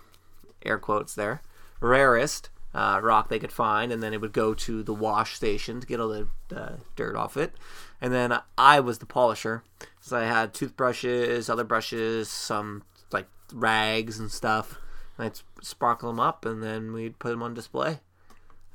[0.62, 1.40] air quotes there,
[1.81, 5.81] rarest uh, rock they could find, and then it would go to the wash station
[5.81, 7.55] to get all the uh, dirt off it.
[8.03, 9.64] And then I was the polisher,
[10.03, 14.79] so I had toothbrushes, other brushes, some like rags and stuff.
[15.16, 18.01] And I'd sparkle them up, and then we'd put them on display.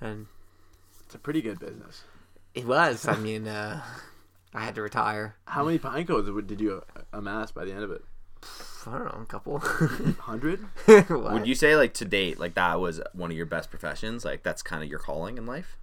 [0.01, 0.25] And
[1.05, 2.05] It's a pretty good business.
[2.55, 3.07] It was.
[3.07, 3.81] I mean, uh,
[4.53, 5.35] I had to retire.
[5.45, 8.03] How many pine cones did you amass by the end of it?
[8.85, 9.59] I don't know, a couple.
[10.19, 10.65] Hundred.
[11.09, 14.25] Would you say like to date, like that was one of your best professions?
[14.25, 15.77] Like that's kind of your calling in life?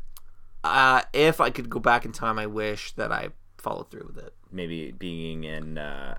[0.63, 4.19] Uh, if I could go back in time, I wish that I followed through with
[4.19, 4.35] it.
[4.53, 6.19] Maybe being an uh,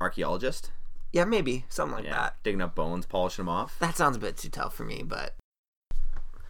[0.00, 0.70] archaeologist?
[1.12, 2.36] Yeah, maybe something like Yeah, that.
[2.42, 3.78] digging up bones, polishing them off.
[3.78, 5.34] That sounds a bit too tough for me, but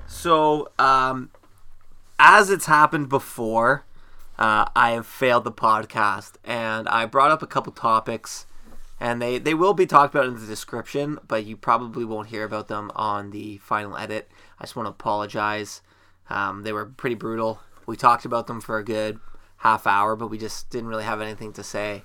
[0.09, 1.31] so um,
[2.19, 3.85] as it's happened before,
[4.39, 8.47] uh, I have failed the podcast, and I brought up a couple topics,
[9.01, 12.45] and they they will be talked about in the description, but you probably won't hear
[12.45, 14.31] about them on the final edit.
[14.59, 15.83] I just want to apologize.
[16.29, 17.61] Um, they were pretty brutal.
[17.87, 19.21] We talked about them for a good
[19.59, 22.05] half hour, but we just didn't really have anything to say.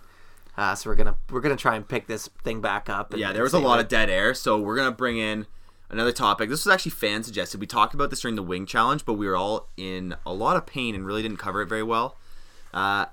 [0.57, 3.11] Uh, so we're gonna we're gonna try and pick this thing back up.
[3.11, 3.83] and- Yeah, there was a lot it.
[3.83, 5.47] of dead air, so we're gonna bring in
[5.91, 6.49] another topic.
[6.49, 7.59] This was actually fan suggested.
[7.59, 10.57] We talked about this during the wing challenge, but we were all in a lot
[10.57, 12.17] of pain and really didn't cover it very well.
[12.73, 13.05] Uh,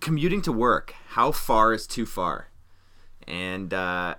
[0.00, 2.48] commuting to work, how far is too far?
[3.26, 4.16] And uh,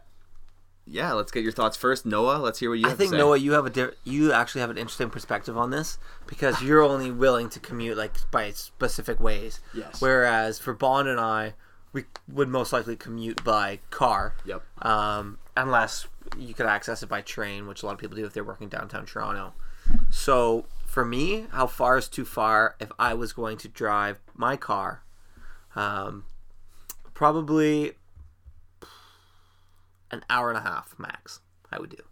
[0.85, 2.05] yeah, let's get your thoughts first.
[2.05, 3.19] Noah, let's hear what you I have think to say.
[3.19, 6.81] Noah, you have a di- you actually have an interesting perspective on this because you're
[6.81, 9.59] only willing to commute like by specific ways.
[9.73, 10.01] Yes.
[10.01, 11.53] Whereas for Bond and I,
[11.93, 14.35] we would most likely commute by car.
[14.45, 14.63] Yep.
[14.85, 18.33] Um, unless you could access it by train, which a lot of people do if
[18.33, 19.53] they're working downtown Toronto.
[20.09, 22.75] So for me, how far is too far?
[22.79, 25.03] If I was going to drive my car,
[25.75, 26.25] um,
[27.13, 27.93] probably
[30.11, 31.39] an hour and a half max.
[31.71, 32.03] I would do.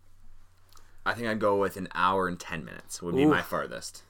[1.06, 4.04] I think I'd go with an hour and ten minutes would be my farthest.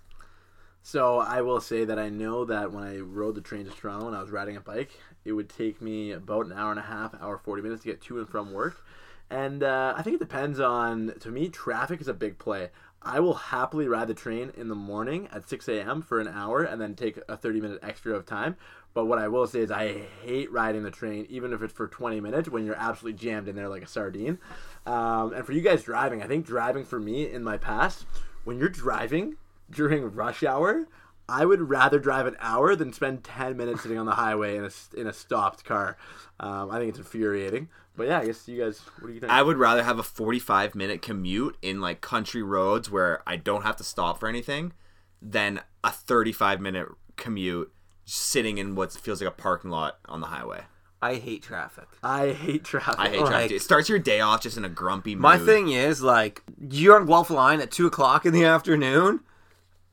[0.82, 4.08] So I will say that I know that when I rode the train to Toronto
[4.08, 4.92] and I was riding a bike,
[5.24, 8.02] it would take me about an hour and a half, hour forty minutes to get
[8.04, 8.85] to and from work.
[9.30, 11.14] And uh, I think it depends on.
[11.20, 12.70] To me, traffic is a big play.
[13.02, 16.02] I will happily ride the train in the morning at 6 a.m.
[16.02, 18.56] for an hour and then take a 30 minute extra of time.
[18.96, 21.88] But what I will say is I hate riding the train, even if it's for
[21.88, 24.40] 20 minutes when you're absolutely jammed in there like a sardine.
[24.88, 28.06] Um, and for you guys driving, I think driving for me in my past,
[28.44, 29.36] when you're driving
[29.70, 30.88] during rush hour,
[31.28, 34.66] I would rather drive an hour than spend 10 minutes sitting on the highway in
[34.66, 35.98] a, in a stopped car.
[36.40, 37.70] Um, I think it's infuriating.
[37.98, 39.32] But yeah, I guess you guys, what do you think?
[39.32, 43.64] I would rather have a 45 minute commute in like country roads where I don't
[43.64, 44.74] have to stop for anything
[45.22, 47.72] than a 35 minute commute
[48.06, 50.62] sitting in what feels like a parking lot on the highway.
[51.02, 51.86] I hate traffic.
[52.04, 53.00] I hate traffic.
[53.00, 53.34] I hate traffic.
[53.34, 55.22] like- It starts your day off just in a grumpy mood.
[55.22, 59.20] My thing is like you're on Guelph Line at two o'clock in the afternoon,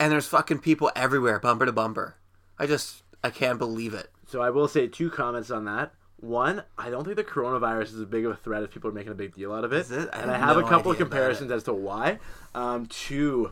[0.00, 2.16] and there's fucking people everywhere, bumper to bumper.
[2.58, 4.10] I just I can't believe it.
[4.26, 5.92] So I will say two comments on that.
[6.22, 8.92] One, I don't think the coronavirus is as big of a threat as people are
[8.92, 9.90] making a big deal out of it.
[9.90, 10.08] It?
[10.12, 12.20] I and I have no a couple of comparisons as to why.
[12.54, 13.50] Um, two,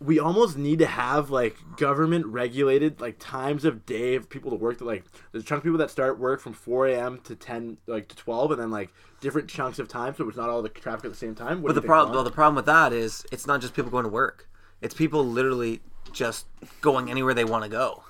[0.00, 4.56] we almost need to have like government regulated like times of day for people to
[4.56, 4.78] work.
[4.78, 7.20] That like there's a chunk of people that start work from 4 a.m.
[7.24, 8.88] to 10 like to 12, and then like
[9.20, 11.60] different chunks of time, so it's not all the traffic at the same time.
[11.60, 14.04] What But the problem, well, the problem with that is it's not just people going
[14.04, 14.48] to work.
[14.80, 16.46] It's people literally just
[16.80, 18.04] going anywhere they want to go.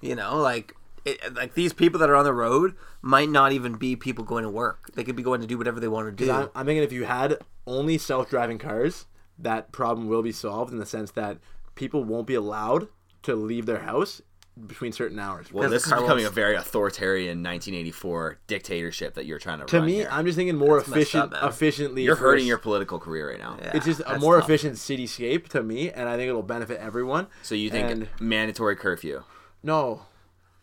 [0.00, 0.74] You know, like
[1.10, 4.44] it, like these people that are on the road might not even be people going
[4.44, 4.90] to work.
[4.94, 6.30] They could be going to do whatever they want to do.
[6.30, 9.06] I'm, I'm thinking if you had only self-driving cars,
[9.38, 11.38] that problem will be solved in the sense that
[11.74, 12.88] people won't be allowed
[13.22, 14.20] to leave their house
[14.66, 15.52] between certain hours.
[15.52, 19.76] well, this is Carlos- becoming a very authoritarian 1984 dictatorship that you're trying to, to
[19.78, 20.08] run me, here.
[20.10, 22.02] I'm just thinking more That's efficient, up, efficiently.
[22.02, 23.56] You're hurting s- your political career right now.
[23.62, 24.48] Yeah, It's just a more tough.
[24.50, 27.28] efficient cityscape to me, and I think it'll benefit everyone.
[27.42, 29.22] So you think And- mandatory curfew?
[29.62, 30.06] No,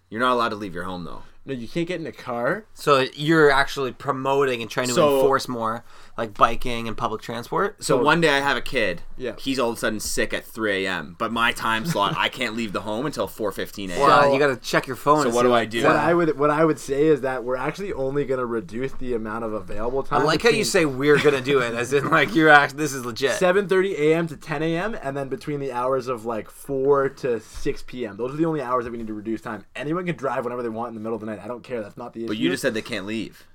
[0.09, 1.23] You're not allowed to leave your home though.
[1.45, 2.65] no, you can't get in a car.
[2.73, 5.83] So you're actually promoting and trying to So- enforce more
[6.17, 7.84] like biking and public transport.
[7.84, 9.01] So one day I have a kid.
[9.17, 9.36] Yeah.
[9.38, 11.15] He's all of a sudden sick at 3 a.m.
[11.19, 13.99] But my time slot, I can't leave the home until 4:15 a.m.
[13.99, 15.23] Well, you got to check your phone.
[15.23, 15.84] So what do I do?
[15.84, 18.93] What I would what I would say is that we're actually only going to reduce
[18.93, 20.21] the amount of available time.
[20.21, 22.93] I like how you say we're gonna do it, as in like you're actually this
[22.93, 23.39] is legit.
[23.39, 24.28] 7:30 a.m.
[24.28, 24.97] to 10 a.m.
[25.01, 28.17] and then between the hours of like 4 to 6 p.m.
[28.17, 29.65] Those are the only hours that we need to reduce time.
[29.75, 31.39] Anyone can drive whenever they want in the middle of the night.
[31.43, 31.82] I don't care.
[31.82, 32.28] That's not the issue.
[32.28, 33.45] But you just said they can't leave.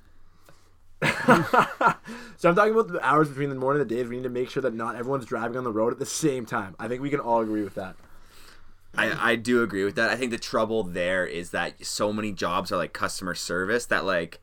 [2.37, 4.09] so I'm talking about the hours between the morning and the days.
[4.09, 6.45] We need to make sure that not everyone's driving on the road at the same
[6.45, 6.77] time.
[6.79, 7.97] I think we can all agree with that.
[8.97, 10.11] I, I do agree with that.
[10.11, 14.05] I think the trouble there is that so many jobs are like customer service that
[14.05, 14.41] like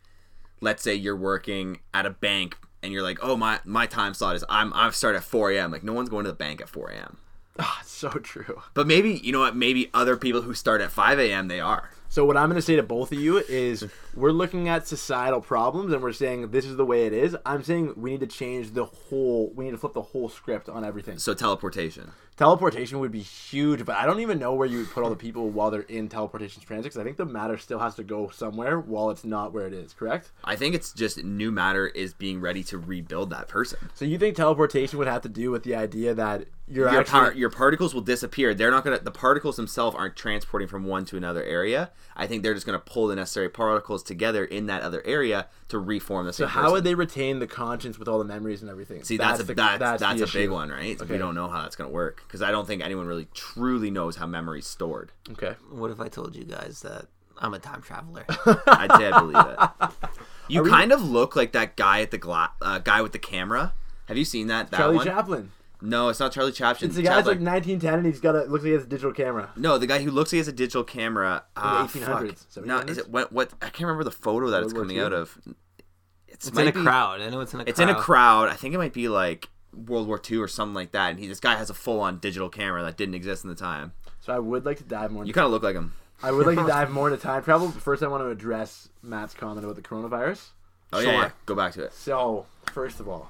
[0.62, 4.36] let's say you're working at a bank and you're like, oh my my time slot
[4.36, 5.72] is I'm I start at 4 a.m.
[5.72, 7.18] Like no one's going to the bank at 4 a.m.
[7.60, 8.62] Ah, so true.
[8.74, 9.56] But maybe you know what?
[9.56, 11.48] Maybe other people who start at 5 a.m.
[11.50, 11.92] they are.
[12.18, 15.40] So what I'm going to say to both of you is we're looking at societal
[15.40, 17.38] problems and we're saying this is the way it is.
[17.46, 20.68] I'm saying we need to change the whole we need to flip the whole script
[20.68, 21.20] on everything.
[21.20, 22.10] So teleportation.
[22.36, 25.16] Teleportation would be huge, but I don't even know where you would put all the
[25.16, 28.30] people while they're in teleportation transit because I think the matter still has to go
[28.30, 30.32] somewhere while it's not where it is, correct?
[30.44, 33.78] I think it's just new matter is being ready to rebuild that person.
[33.94, 37.12] So you think teleportation would have to do with the idea that you're your actually
[37.20, 38.54] par- your particles will disappear.
[38.54, 39.00] They're not gonna.
[39.00, 41.92] The particles themselves aren't transporting from one to another area.
[42.16, 45.80] I think they're just gonna pull the necessary particles together in that other area to
[45.80, 46.50] reform the So same.
[46.50, 46.74] how person.
[46.74, 49.04] would they retain the conscience with all the memories and everything?
[49.04, 51.02] See, that's, a the- that's that's, the a big one, right?
[51.02, 51.14] Okay.
[51.14, 54.18] We don't know how that's gonna work because I don't think anyone really truly knows
[54.18, 55.12] how memory's stored.
[55.32, 55.56] Okay.
[55.70, 57.06] What if I told you guys that
[57.38, 58.26] I'm a time traveler?
[58.28, 60.10] I'd say I believe it.
[60.50, 63.74] You kind of look like that guy at the gla- uh, guy with the camera.
[64.08, 64.72] Have you seen that?
[64.72, 65.06] That Charlie one?
[65.06, 65.52] Chaplin.
[65.82, 66.90] No, it's not Charlie Chaplin.
[66.90, 67.44] It's the guy's Chaplin.
[67.44, 69.52] like 1910 and he's got a looks like he has a digital camera.
[69.56, 71.44] No, the guy who looks like he has a digital camera.
[71.56, 72.66] Uh, 1800s, fuck.
[72.66, 73.32] No, is it what?
[73.32, 73.52] What?
[73.62, 75.04] I can't remember the photo that it's World War coming II?
[75.04, 75.38] out of.
[76.28, 77.22] It's, It's in a be- crowd.
[77.22, 77.64] I know it's in a.
[77.64, 77.70] Crowd.
[77.70, 77.90] It's crowd.
[77.90, 78.50] in a crowd.
[78.50, 81.12] I think it might be like World War II or something like that.
[81.12, 83.94] And he, this guy has a full-on digital camera that didn't exist in the time.
[84.20, 85.24] So I would like to dive more.
[85.24, 85.94] You Into, kind of look like him.
[86.24, 87.68] I would like to dive more into time travel.
[87.70, 90.48] But first, I want to address Matt's comment about the coronavirus.
[90.94, 91.12] Oh Sure.
[91.12, 91.30] yeah, yeah.
[91.46, 91.94] Go back to it.
[91.94, 93.30] So first of all,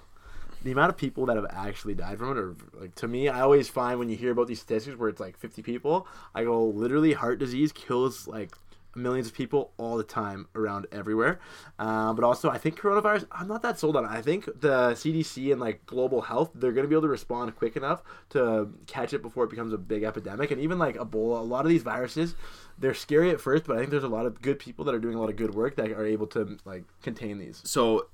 [0.68, 3.30] the amount of people that have actually died from it are like to me.
[3.30, 6.06] I always find when you hear about these statistics where it's like 50 people,
[6.36, 8.52] I go literally heart disease kills like
[8.98, 11.40] millions of people all the time around everywhere.
[11.80, 13.28] Uh, but also, I think coronavirus.
[13.32, 14.12] I'm not that sold on it.
[14.12, 17.56] I think the CDC and like global health, they're going to be able to respond
[17.56, 20.52] quick enough to catch it before it becomes a big epidemic.
[20.52, 22.36] And even like Ebola, a lot of these viruses,
[22.78, 25.00] they're scary at first, but I think there's a lot of good people that are
[25.00, 27.62] doing a lot of good work that are able to like contain these.
[27.64, 28.08] So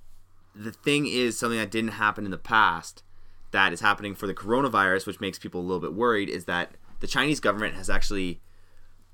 [0.56, 3.04] the thing is something that didn't happen in the past
[3.52, 6.72] that is happening for the coronavirus, which makes people a little bit worried, is that
[7.00, 8.42] the Chinese government has actually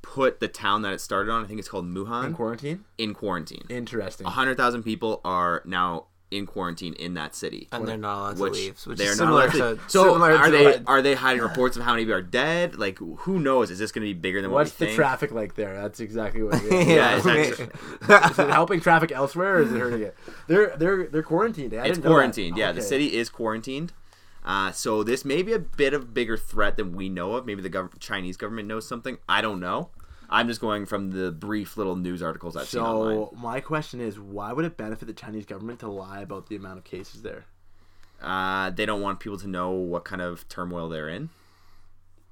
[0.01, 2.85] put the town that it started on, I think it's called In quarantine.
[2.97, 3.65] in quarantine.
[3.69, 4.25] Interesting.
[4.27, 7.67] A hundred thousand people are now in quarantine in that city.
[7.71, 9.89] and they're not allowed to leave, which they is are not similar allowed to to.
[9.89, 12.21] So similar are to they what- are they hiding reports of how many people are
[12.21, 12.77] dead?
[12.77, 13.71] Like who knows?
[13.71, 14.95] Is this going to be bigger than What's what the think?
[14.95, 15.73] traffic like there?
[15.81, 16.55] That's exactly what.
[16.63, 16.87] It is.
[16.87, 20.15] Yeah, it's actually- is it helping traffic elsewhere, or is it hurting it?
[20.47, 21.73] They're they're they're quarantined.
[21.73, 22.57] I It's didn't quarantined.
[22.57, 23.93] Yeah, the city is quarantined.
[24.45, 27.45] Uh, so this may be a bit of bigger threat than we know of.
[27.45, 29.17] Maybe the gov- Chinese government knows something.
[29.27, 29.89] I don't know.
[30.29, 33.15] I'm just going from the brief little news articles I've seen online.
[33.15, 36.55] So my question is, why would it benefit the Chinese government to lie about the
[36.55, 37.45] amount of cases there?
[38.21, 41.29] Uh, they don't want people to know what kind of turmoil they're in.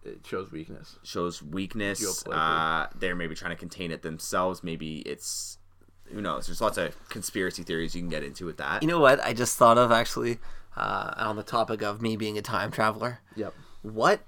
[0.03, 0.97] It shows weakness.
[1.03, 2.25] Shows weakness.
[2.27, 4.63] Uh, they're maybe trying to contain it themselves.
[4.63, 5.57] Maybe it's
[6.05, 6.47] who knows.
[6.47, 8.81] There's lots of conspiracy theories you can get into with that.
[8.81, 9.23] You know what?
[9.23, 10.39] I just thought of actually
[10.75, 13.19] uh, on the topic of me being a time traveler.
[13.35, 13.53] Yep.
[13.81, 14.21] What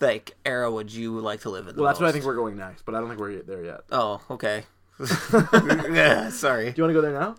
[0.00, 1.76] like era would you like to live in?
[1.76, 3.64] The Well, that's what I think we're going next, but I don't think we're there
[3.64, 3.80] yet.
[3.90, 4.64] Oh, okay.
[5.90, 6.72] yeah, sorry.
[6.72, 7.36] Do you want to go there now?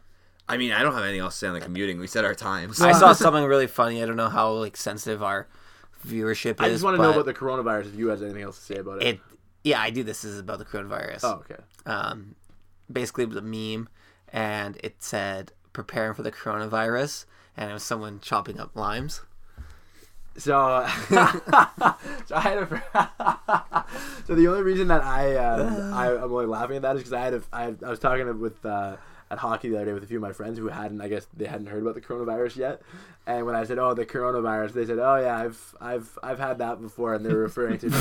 [0.48, 2.00] I mean, I don't have anything else to say on the commuting.
[2.00, 2.82] We said our times.
[2.82, 4.04] I saw something really funny.
[4.04, 5.48] I don't know how like sensitive our
[6.06, 6.60] viewership is.
[6.60, 7.88] I just want to know about the coronavirus.
[7.88, 9.08] If you has anything else to say about it.
[9.08, 9.20] it.
[9.64, 10.04] Yeah, I do.
[10.04, 11.20] This is about the coronavirus.
[11.24, 11.62] oh, okay.
[11.86, 12.36] um,
[12.92, 13.88] basically it was a meme,
[14.30, 19.22] and it said preparing for the coronavirus, and it was someone chopping up limes.
[20.38, 23.86] So, so I had a.
[24.26, 27.14] so the only reason that I, uh, I I'm only laughing at that is because
[27.14, 28.96] I had a, I, I was talking with uh,
[29.30, 31.28] at hockey the other day with a few of my friends who hadn't I guess
[31.36, 32.82] they hadn't heard about the coronavirus yet,
[33.28, 36.58] and when I said oh the coronavirus they said oh yeah I've I've I've had
[36.60, 37.88] that before and they were referring to.
[37.88, 37.94] and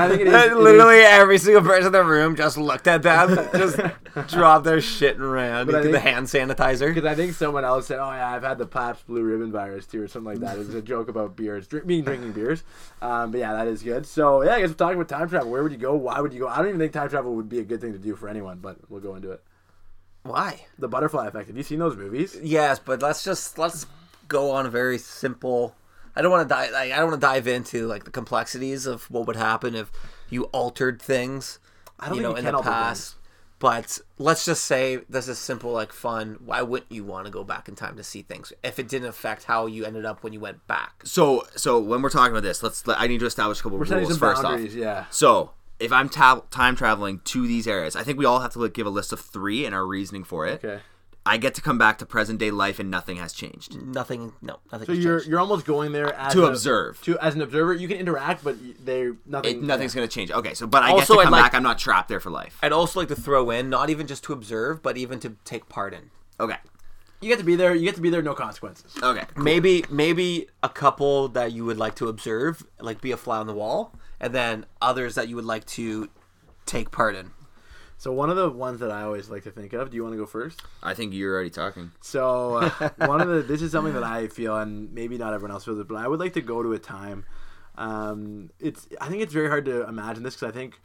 [0.00, 2.86] I think it is, it is- Literally every single person in the room just looked
[2.86, 3.78] at them, just
[4.28, 6.92] dropped their shit and ran But into the hand sanitizer.
[6.94, 9.86] Because I think someone else said, "Oh yeah, I've had the Pabst Blue Ribbon virus
[9.86, 10.56] too," or something like that.
[10.56, 12.62] It was a joke about beers, drink, me drinking beers.
[13.02, 14.06] Um, but yeah, that is good.
[14.06, 15.50] So yeah, I guess we're talking about time travel.
[15.50, 15.94] Where would you go?
[15.94, 16.48] Why would you go?
[16.48, 18.58] I don't even think time travel would be a good thing to do for anyone,
[18.58, 19.42] but we'll go into it.
[20.22, 20.66] Why?
[20.78, 21.48] The Butterfly Effect.
[21.48, 22.36] Have you seen those movies?
[22.42, 23.86] Yes, but let's just let's
[24.28, 25.74] go on a very simple.
[26.14, 26.72] I don't want to dive.
[26.72, 29.90] Like, I don't want to dive into like the complexities of what would happen if
[30.30, 31.58] you altered things.
[31.98, 33.14] I don't you know you in the alter past.
[33.60, 36.38] But let's just say this is simple, like fun.
[36.44, 39.08] Why wouldn't you want to go back in time to see things if it didn't
[39.08, 41.02] affect how you ended up when you went back?
[41.04, 42.86] So, so when we're talking about this, let's.
[42.86, 44.60] Let, I need to establish a couple We're rules first off.
[44.60, 45.06] Yeah.
[45.10, 45.50] So,
[45.80, 48.74] if I'm ta- time traveling to these areas, I think we all have to like,
[48.74, 50.64] give a list of three and our reasoning for it.
[50.64, 50.80] Okay.
[51.26, 53.76] I get to come back to present day life and nothing has changed.
[53.82, 54.32] Nothing.
[54.40, 54.86] No, nothing.
[54.86, 55.30] So has you're changed.
[55.30, 57.02] you're almost going there as To a- observe.
[57.02, 59.58] To as an observer, you can interact, but they nothing.
[59.58, 60.30] It, nothing's going to change.
[60.30, 61.54] Okay, so but I Also, get to I'd come like- back.
[61.54, 62.56] I'm not trapped there for life.
[62.62, 65.68] I'd also like to throw in not even just to observe, but even to take
[65.68, 66.10] part in.
[66.40, 66.56] Okay.
[67.20, 67.74] You get to be there.
[67.74, 68.22] You get to be there.
[68.22, 68.94] No consequences.
[69.02, 69.24] Okay.
[69.36, 73.46] Maybe maybe a couple that you would like to observe, like be a fly on
[73.46, 76.08] the wall, and then others that you would like to
[76.66, 77.30] take part in.
[77.98, 79.90] So one of the ones that I always like to think of.
[79.90, 80.62] Do you want to go first?
[80.82, 81.90] I think you're already talking.
[82.00, 85.50] So uh, one of the this is something that I feel, and maybe not everyone
[85.50, 87.24] else feels it, but I would like to go to a time.
[87.76, 90.80] Um, it's I think it's very hard to imagine this because I think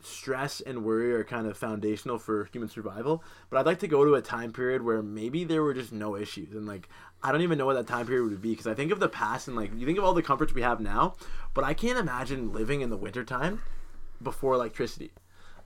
[0.00, 3.22] stress and worry are kind of foundational for human survival.
[3.50, 6.16] But I'd like to go to a time period where maybe there were just no
[6.16, 6.88] issues, and like
[7.24, 9.08] I don't even know what that time period would be because I think of the
[9.08, 11.14] past and like you think of all the comforts we have now,
[11.54, 13.62] but I can't imagine living in the wintertime
[14.22, 15.10] before electricity.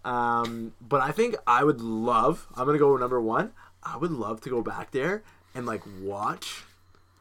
[0.05, 2.47] Um, but I think I would love.
[2.55, 3.53] I'm gonna go number one.
[3.83, 6.63] I would love to go back there and like watch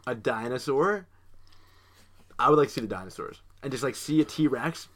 [0.06, 1.08] a dinosaur.
[2.38, 4.88] I would like to see the dinosaurs and just like see a T Rex.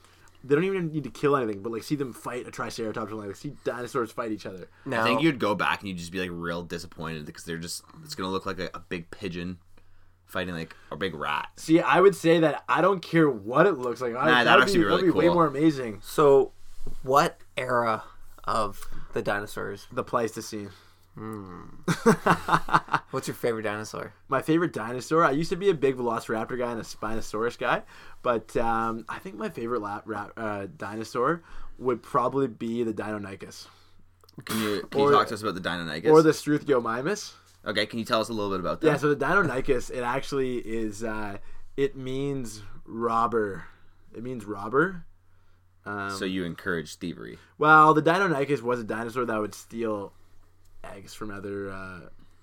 [0.44, 3.16] They don't even need to kill anything, but like see them fight a Triceratops or
[3.16, 4.70] like, like see dinosaurs fight each other.
[4.86, 7.58] Now, I think you'd go back and you'd just be like real disappointed because they're
[7.58, 9.60] just it's gonna look like a, a big pigeon
[10.26, 11.50] fighting like a big rat.
[11.58, 14.16] See, I would say that I don't care what it looks like.
[14.16, 16.00] I, Nah, that'd that'd be, actually be really that'd be way more amazing.
[16.02, 16.54] so
[17.04, 18.04] what era
[18.46, 18.82] of
[19.14, 19.88] the dinosaurs?
[19.92, 20.72] The Pleistocene.
[23.12, 24.14] What's your favorite dinosaur?
[24.30, 25.24] my favorite dinosaur.
[25.26, 27.84] I used to be a big Velociraptor guy and a Spinosaurus guy,
[28.24, 31.44] but um, I think my favorite la- ra- uh, dinosaur
[31.78, 33.68] would probably be the Deinonychus
[34.46, 36.10] Can you can you Or- talk to us about the Deinonychus?
[36.10, 37.34] or the Struthiomimus.
[37.66, 38.88] Okay, can you tell us a little bit about that?
[38.88, 41.04] Yeah, so the Deinonychus, it actually is.
[41.04, 41.38] Uh,
[41.78, 43.66] it means robber.
[44.16, 45.06] It means robber.
[45.86, 47.38] Um, So you encourage thievery.
[47.58, 50.14] well, the Deinonychus was a dinosaur that would steal
[50.84, 52.00] eggs from other uh,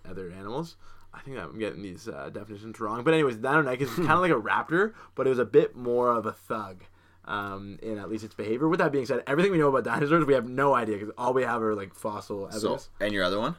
[0.09, 0.77] other animals.
[1.13, 4.21] I think I'm getting these uh, definitions wrong, but anyways, the Deinonychus is kind of
[4.21, 6.85] like a raptor, but it was a bit more of a thug.
[7.25, 8.69] Um, in at least its behavior.
[8.69, 11.35] With that being said, everything we know about dinosaurs, we have no idea because all
[11.35, 13.55] we have are like fossil So, and your other one?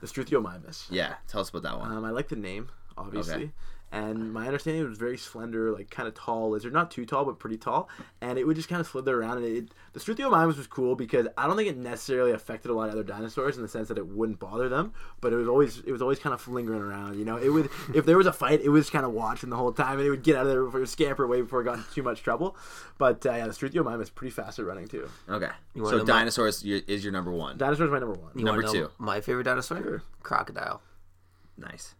[0.00, 0.86] the Struthiomimus.
[0.90, 1.92] Yeah, tell us about that one.
[1.92, 3.34] Um, I like the name, obviously.
[3.34, 3.52] Okay.
[3.92, 7.26] And my understanding it was very slender, like kind of tall lizard, not too tall,
[7.26, 7.90] but pretty tall.
[8.22, 9.36] And it would just kind of slither around.
[9.36, 12.88] And it, the Struthiomimus was cool because I don't think it necessarily affected a lot
[12.88, 15.80] of other dinosaurs in the sense that it wouldn't bother them, but it was always
[15.80, 17.18] it was always kind of lingering around.
[17.18, 19.56] You know, it would if there was a fight, it was kind of watching the
[19.56, 21.60] whole time, and it would get out of there before it would scamper away before
[21.60, 22.56] it got into too much trouble.
[22.96, 25.10] But uh, yeah, the Struthiomimus is pretty fast at running too.
[25.28, 25.50] Okay.
[25.76, 27.58] So know my- dinosaurs is your number one.
[27.58, 28.30] Dinosaurs my number one.
[28.34, 28.90] You Number two.
[28.96, 29.82] My favorite dinosaur?
[29.82, 30.02] Sure.
[30.22, 30.80] Crocodile.
[31.58, 31.94] Nice.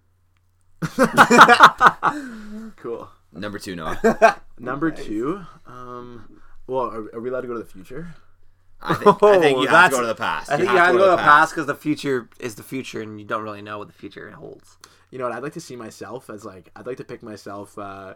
[2.77, 3.09] Cool.
[3.33, 4.41] Number two, Noah.
[4.59, 8.15] Number two, um, well, are, are we allowed to go to the future?
[8.81, 10.51] I think, I think you have to that's- go to the past.
[10.51, 11.27] I think you have to go to the past.
[11.29, 14.31] past because the future is the future, and you don't really know what the future
[14.33, 14.77] holds.
[15.11, 15.33] You know what?
[15.35, 17.79] I'd like to see myself as like I'd like to pick myself.
[17.79, 18.15] Uh,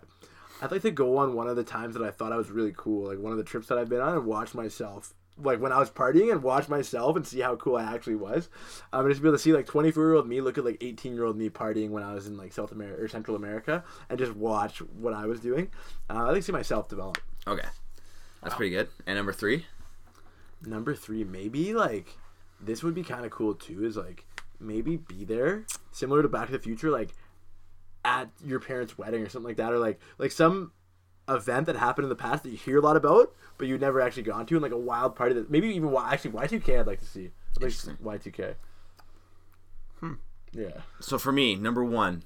[0.60, 2.72] I'd like to go on one of the times that I thought I was really
[2.76, 5.14] cool, like one of the trips that I've been on, and watch myself.
[5.38, 8.48] Like when I was partying and watch myself and see how cool I actually was.
[8.92, 11.14] I'm just be able to see like 24 year old me look at like 18
[11.14, 14.18] year old me partying when I was in like South America or Central America and
[14.18, 15.70] just watch what I was doing.
[16.08, 17.18] Uh, I'd like to see myself develop.
[17.46, 17.68] Okay.
[18.42, 18.88] That's pretty good.
[19.06, 19.66] And number three?
[20.64, 22.16] Number three, maybe like
[22.60, 23.84] this would be kind of cool too.
[23.84, 24.24] Is like
[24.60, 27.10] maybe be there, similar to Back to the Future, like
[28.04, 30.72] at your parents' wedding or something like that, or like like some
[31.28, 34.00] event that happened in the past that you hear a lot about, but you've never
[34.00, 36.78] actually gone to, and like a wild party that maybe even actually Y two K.
[36.78, 37.30] I'd like to see.
[37.56, 37.98] I'd like Interesting.
[38.00, 38.54] Y two K.
[40.00, 40.14] Hmm.
[40.52, 40.80] Yeah.
[41.00, 42.22] So for me, number one,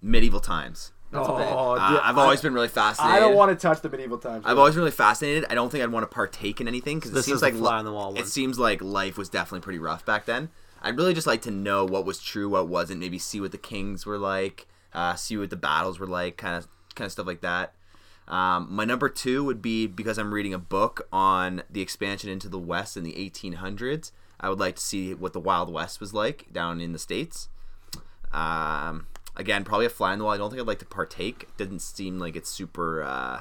[0.00, 0.92] medieval times.
[1.12, 1.22] oh.
[1.24, 3.16] Uh, dude, I've always I, been really fascinated.
[3.16, 4.44] I don't want to touch the medieval times.
[4.46, 5.46] I've always been really fascinated.
[5.50, 7.78] I don't think I'd want to partake in anything because it seems is like fly
[7.78, 8.20] on the wall one.
[8.20, 10.50] It seems like life was definitely pretty rough back then.
[10.82, 13.00] I'd really just like to know what was true, what wasn't.
[13.00, 16.56] Maybe see what the kings were like, uh, see what the battles were like, kind
[16.56, 17.74] of kind of stuff like that.
[18.30, 22.48] Um, my number two would be because I'm reading a book on the expansion into
[22.48, 24.12] the West in the 1800s.
[24.38, 27.48] I would like to see what the Wild West was like down in the states.
[28.32, 30.32] Um, again, probably a fly in the wall.
[30.32, 31.48] I don't think I'd like to partake.
[31.56, 33.02] Doesn't seem like it's super.
[33.02, 33.40] Uh,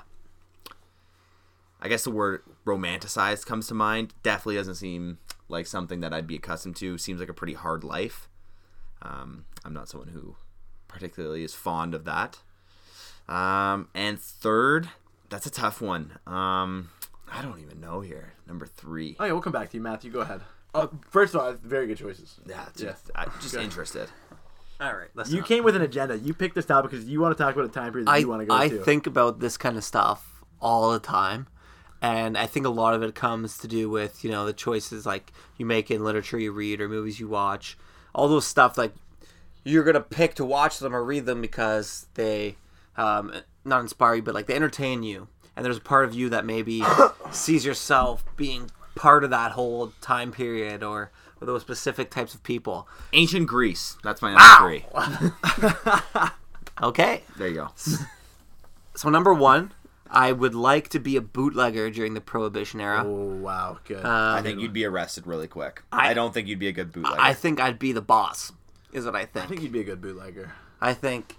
[1.79, 4.15] I guess the word romanticized comes to mind.
[4.23, 6.97] Definitely doesn't seem like something that I'd be accustomed to.
[6.97, 8.27] Seems like a pretty hard life.
[9.03, 10.35] Um, I'm not someone who
[10.87, 12.39] particularly is fond of that.
[13.29, 14.89] Um, and third,
[15.29, 16.17] that's a tough one.
[16.27, 16.89] Um,
[17.31, 18.33] I don't even know here.
[18.47, 19.15] Number three.
[19.19, 20.11] Oh yeah, we'll come back to you, Matthew.
[20.11, 20.41] Go ahead.
[20.73, 22.39] Uh, first of all, very good choices.
[22.47, 22.85] Yeah, Yeah.
[22.89, 24.09] just, I'm just interested.
[24.81, 25.29] All right, let's.
[25.31, 26.17] You came with an agenda.
[26.17, 28.17] You picked this topic because you want to talk about a time period that I
[28.17, 28.83] you want to go I to.
[28.83, 31.47] think about this kind of stuff all the time,
[32.01, 35.05] and I think a lot of it comes to do with you know the choices
[35.05, 37.77] like you make in literature you read or movies you watch,
[38.15, 38.93] all those stuff like
[39.65, 42.55] you're gonna pick to watch them or read them because they
[42.99, 43.33] um,
[43.65, 46.45] not inspire you but like they entertain you, and there's a part of you that
[46.45, 46.83] maybe
[47.31, 51.11] sees yourself being part of that whole time period or.
[51.41, 52.85] or those specific types of people.
[53.13, 53.95] Ancient Greece.
[54.03, 54.85] That's my number three.
[56.81, 57.69] Okay, There you go.
[58.95, 59.73] So number one,
[60.09, 63.03] I would like to be a bootlegger during the Prohibition era.
[63.05, 64.05] Oh wow, good.
[64.05, 65.83] I think you'd be arrested really quick.
[65.91, 67.21] I, don't think you'd be a good bootlegger.
[67.21, 68.51] I think I'd be the boss.
[68.91, 69.45] Is what I think.
[69.45, 70.53] I think you'd be a good bootlegger.
[70.81, 71.35] I think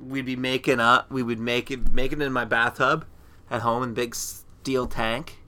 [0.00, 1.10] we'd be making up.
[1.10, 3.06] We would make it, making it in my bathtub
[3.50, 5.38] at home in big steel tank,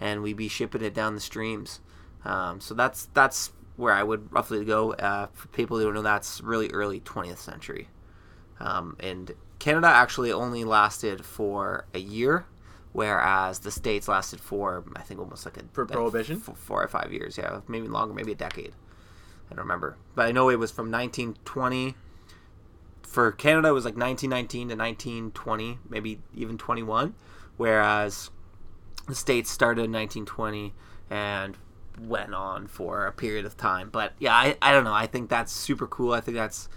[0.00, 1.80] and we'd be shipping it down the streams.
[2.24, 4.92] Um, so that's that's where I would roughly go.
[4.94, 7.88] Uh, for people who don't know, that's really early 20th century.
[8.58, 12.46] Um, and Canada actually only lasted for a year,
[12.92, 16.42] whereas the states lasted for I think almost like a For like Prohibition?
[16.46, 17.36] f- four or five years.
[17.38, 18.72] Yeah, maybe longer, maybe a decade.
[19.50, 21.94] I don't remember, but I know it was from 1920
[23.06, 23.68] for Canada.
[23.68, 27.14] It was like 1919 to 1920, maybe even 21,
[27.56, 28.30] whereas
[29.06, 30.74] the states started in 1920
[31.08, 31.56] and
[32.00, 33.88] went on for a period of time.
[33.90, 34.92] But yeah, I, I don't know.
[34.92, 36.12] I think that's super cool.
[36.12, 36.68] I think that's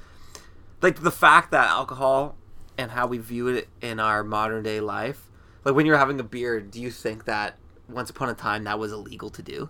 [0.82, 2.36] like the fact that alcohol
[2.78, 5.30] and how we view it in our modern day life.
[5.66, 7.58] Like when you're having a beer, do you think that
[7.90, 9.70] once upon a time that was illegal to do?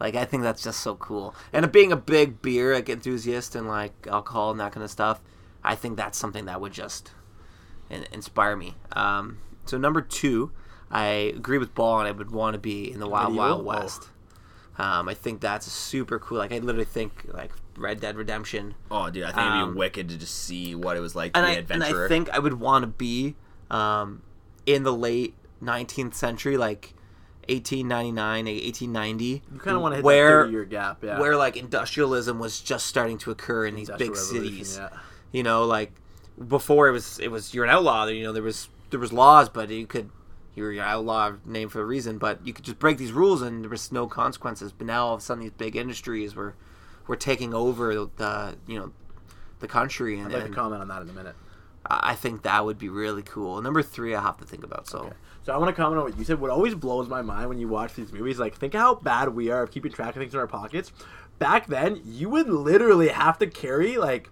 [0.00, 1.34] Like I think that's just so cool.
[1.52, 5.20] And being a big beer like enthusiast and like alcohol and that kind of stuff,
[5.64, 7.12] I think that's something that would just
[8.12, 8.74] inspire me.
[8.92, 10.52] Um, so number two,
[10.90, 11.04] I
[11.36, 13.64] agree with Ball, and I would want to be in the Wild Wild.
[13.64, 14.08] West.
[14.78, 16.38] Um, I think that's super cool.
[16.38, 19.78] Like I literally think like Red Dead Redemption, Oh, dude, I think it'd Um, be
[19.78, 22.04] wicked to just see what it was like to and be I an and.
[22.04, 23.34] I think I would want to be
[23.70, 24.22] um,
[24.66, 26.94] in the late 19th century, like
[27.48, 29.24] 1899, 1890.
[29.52, 31.18] You kind of want to hit where that 30 year gap, yeah.
[31.18, 34.76] where like industrialism was just starting to occur in these big cities.
[34.80, 34.90] yeah.
[35.32, 35.92] You know, like
[36.46, 38.06] before it was it was you're an outlaw.
[38.06, 40.10] You know, there was there was laws, but you could
[40.54, 43.42] you were your outlaw name for a reason, but you could just break these rules
[43.42, 44.72] and there was no consequences.
[44.72, 46.54] But now all of a sudden these big industries were
[47.06, 48.92] were taking over the you know
[49.60, 51.36] the country, and, I'd like to comment on that in a minute.
[51.86, 53.60] I I think that would be really cool.
[53.62, 54.88] Number three, I have to think about.
[54.88, 55.12] So
[55.44, 56.40] So I want to comment on what you said.
[56.40, 59.50] What always blows my mind when you watch these movies, like think how bad we
[59.50, 60.92] are of keeping track of things in our pockets.
[61.38, 64.28] Back then, you would literally have to carry like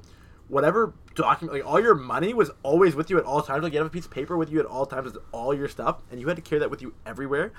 [0.48, 3.62] whatever document, like all your money was always with you at all times.
[3.62, 5.68] Like you have a piece of paper with you at all times with all your
[5.68, 7.52] stuff, and you had to carry that with you everywhere,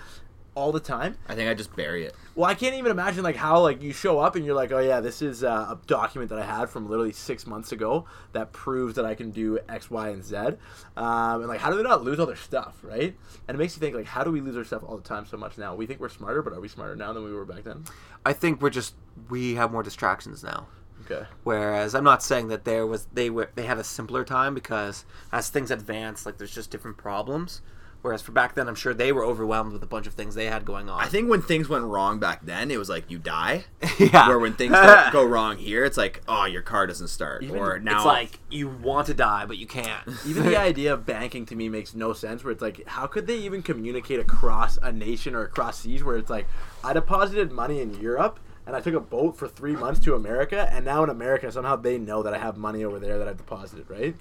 [0.58, 1.16] all the time.
[1.30, 2.16] I think I'd just bury it.
[2.34, 4.80] Well, I can't even imagine like how like you show up and you're like, oh
[4.80, 8.54] yeah, this is uh, a document that I had from literally six months ago that
[8.54, 10.36] proves that I can do X, Y, and Z.
[10.36, 13.16] Um, and like, how do they not lose all their stuff, right?
[13.48, 15.28] And it makes you think like, how do we lose our stuff all the time
[15.28, 15.76] so much now?
[15.76, 17.84] We think we're smarter, but are we smarter now than we were back then?
[18.26, 18.96] I think we're just
[19.30, 20.68] we have more distractions now.
[21.10, 21.26] Okay.
[21.44, 25.06] Whereas I'm not saying that there was they were they had a simpler time because
[25.32, 27.62] as things advance, like there's just different problems.
[28.04, 30.46] Whereas for back then, I'm sure they were overwhelmed with a bunch of things they
[30.46, 31.02] had going on.
[31.02, 33.66] I think when things went wrong back then, it was like you die.
[34.00, 34.28] yeah.
[34.28, 37.58] Where when things don't go wrong here, it's like, oh, your car doesn't start, Even
[37.58, 40.08] or now it's like you want to die but you can't.
[40.28, 42.44] Even the idea of banking to me makes no sense.
[42.44, 46.04] Where it's like, how could they even communicate across a nation or across seas?
[46.04, 46.48] Where it's like,
[46.84, 50.70] I deposited money in Europe and I took a boat for three months to America,
[50.72, 53.38] and now in America somehow they know that I have money over there that I've
[53.38, 54.16] deposited, right?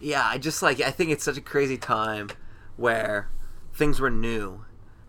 [0.00, 2.28] yeah, I just like I think it's such a crazy time
[2.76, 3.28] where
[3.74, 4.64] things were new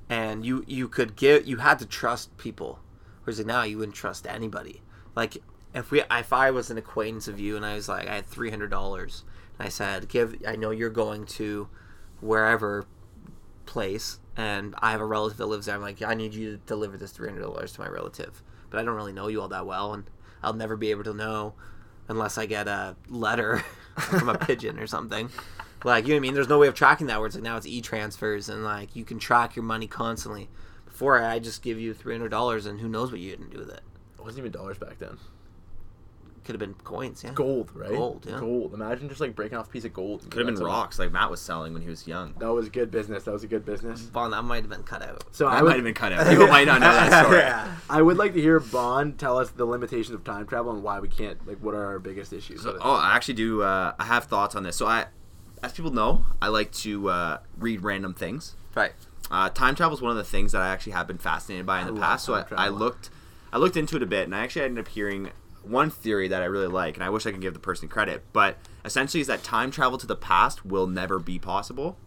[0.10, 2.80] and you you could give you had to trust people.
[3.24, 4.82] Whereas now you wouldn't trust anybody.
[5.16, 5.38] Like
[5.74, 8.26] if we if I was an acquaintance of you and I was like I had
[8.26, 9.24] three hundred dollars
[9.60, 11.68] and I said give I know you're going to
[12.22, 12.86] wherever
[13.66, 15.76] place and I have a relative that lives there.
[15.76, 18.80] I'm like I need you to deliver this three hundred dollars to my relative, but
[18.80, 20.04] I don't really know you all that well and
[20.44, 21.54] I'll never be able to know
[22.08, 23.58] unless I get a letter
[23.98, 25.30] from a pigeon or something.
[25.84, 26.34] Like you know what I mean?
[26.34, 27.20] There's no way of tracking that.
[27.20, 30.50] Where it's like now it's e-transfers and like you can track your money constantly.
[30.86, 33.60] Before I just give you three hundred dollars and who knows what you didn't do
[33.60, 33.82] with it?
[34.18, 35.18] It wasn't even dollars back then.
[36.48, 37.34] Could have been coins, yeah.
[37.34, 37.90] Gold, right?
[37.90, 38.40] Gold, yeah.
[38.40, 38.74] Gold.
[38.74, 40.22] Imagine just like breaking off a piece of gold.
[40.32, 42.36] could have been rocks, like Matt was selling when he was young.
[42.40, 43.26] That was good business.
[43.26, 44.04] That was a good business.
[44.04, 45.26] Bond that might have been cut out.
[45.36, 46.26] So That I would, might have been cut out.
[46.26, 47.40] People might not know that story.
[47.40, 47.76] Yeah.
[47.90, 51.02] I would like to hear Bond tell us the limitations of time travel and why
[51.02, 51.46] we can't.
[51.46, 52.64] Like, what are our biggest issues?
[52.64, 53.64] So, oh, I actually do.
[53.64, 54.78] Uh, I have thoughts on this.
[54.78, 55.08] So, I,
[55.62, 58.56] as people know, I like to uh, read random things.
[58.74, 58.94] Right.
[59.30, 61.82] Uh, time travel is one of the things that I actually have been fascinated by
[61.82, 62.24] in I the past.
[62.24, 63.10] So I, I looked,
[63.52, 65.32] I looked into it a bit, and I actually ended up hearing
[65.70, 68.24] one theory that I really like, and I wish I could give the person credit.
[68.34, 71.98] But essentially, is that time travel to the past will never be possible.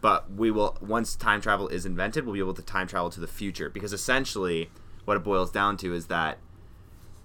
[0.00, 3.20] But we will once time travel is invented, we'll be able to time travel to
[3.20, 4.70] the future because essentially,
[5.04, 6.38] what it boils down to is that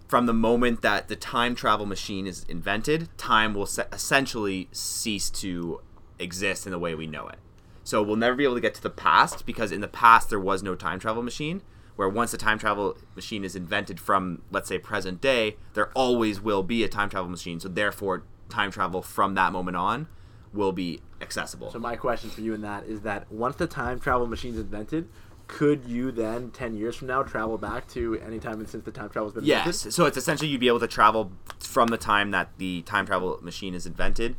[0.08, 5.30] from the moment that the time travel machine is invented, time will se- essentially cease
[5.30, 5.82] to
[6.18, 7.38] exist in the way we know it.
[7.84, 10.40] So we'll never be able to get to the past because in the past there
[10.40, 11.62] was no time travel machine.
[12.00, 16.40] Where once the time travel machine is invented from, let's say, present day, there always
[16.40, 17.60] will be a time travel machine.
[17.60, 20.08] So therefore, time travel from that moment on
[20.54, 21.72] will be accessible.
[21.72, 24.62] So my question for you in that is that once the time travel machine is
[24.62, 25.10] invented,
[25.48, 29.10] could you then ten years from now travel back to any time since the time
[29.10, 29.66] travel's been Yes.
[29.66, 29.94] invented?
[29.94, 33.38] So it's essentially you'd be able to travel from the time that the time travel
[33.42, 34.38] machine is invented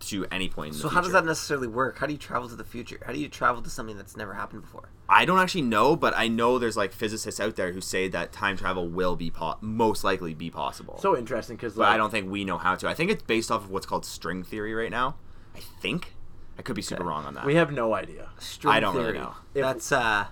[0.00, 1.98] to any point in the So how does that necessarily work?
[1.98, 3.00] How do you travel to the future?
[3.04, 4.90] How do you travel to something that's never happened before?
[5.08, 8.32] I don't actually know, but I know there's like physicists out there who say that
[8.32, 10.98] time travel will be po- most likely be possible.
[10.98, 12.88] So interesting because but I don't think we know how to.
[12.88, 15.16] I think it's based off of what's called string theory right now.
[15.56, 16.14] I think
[16.58, 17.46] I could be super wrong on that.
[17.46, 18.28] we have no idea.
[18.38, 18.76] String theory.
[18.76, 19.34] I don't really know.
[19.54, 20.26] If- That's uh,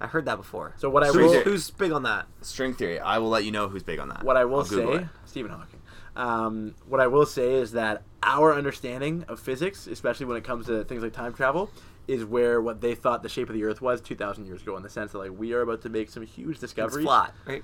[0.00, 0.74] I heard that before.
[0.78, 2.26] So what I who's, will who's big on that?
[2.40, 3.00] string theory.
[3.00, 4.22] I will let you know who's big on that.
[4.22, 5.06] what I will I'll say.
[5.24, 5.77] Stephen Hawking.
[6.18, 10.66] Um, what I will say is that our understanding of physics, especially when it comes
[10.66, 11.70] to things like time travel,
[12.06, 14.76] is where what they thought the shape of the Earth was 2,000 years ago.
[14.76, 17.04] In the sense that like we are about to make some huge It's discoveries.
[17.04, 17.62] flat, right?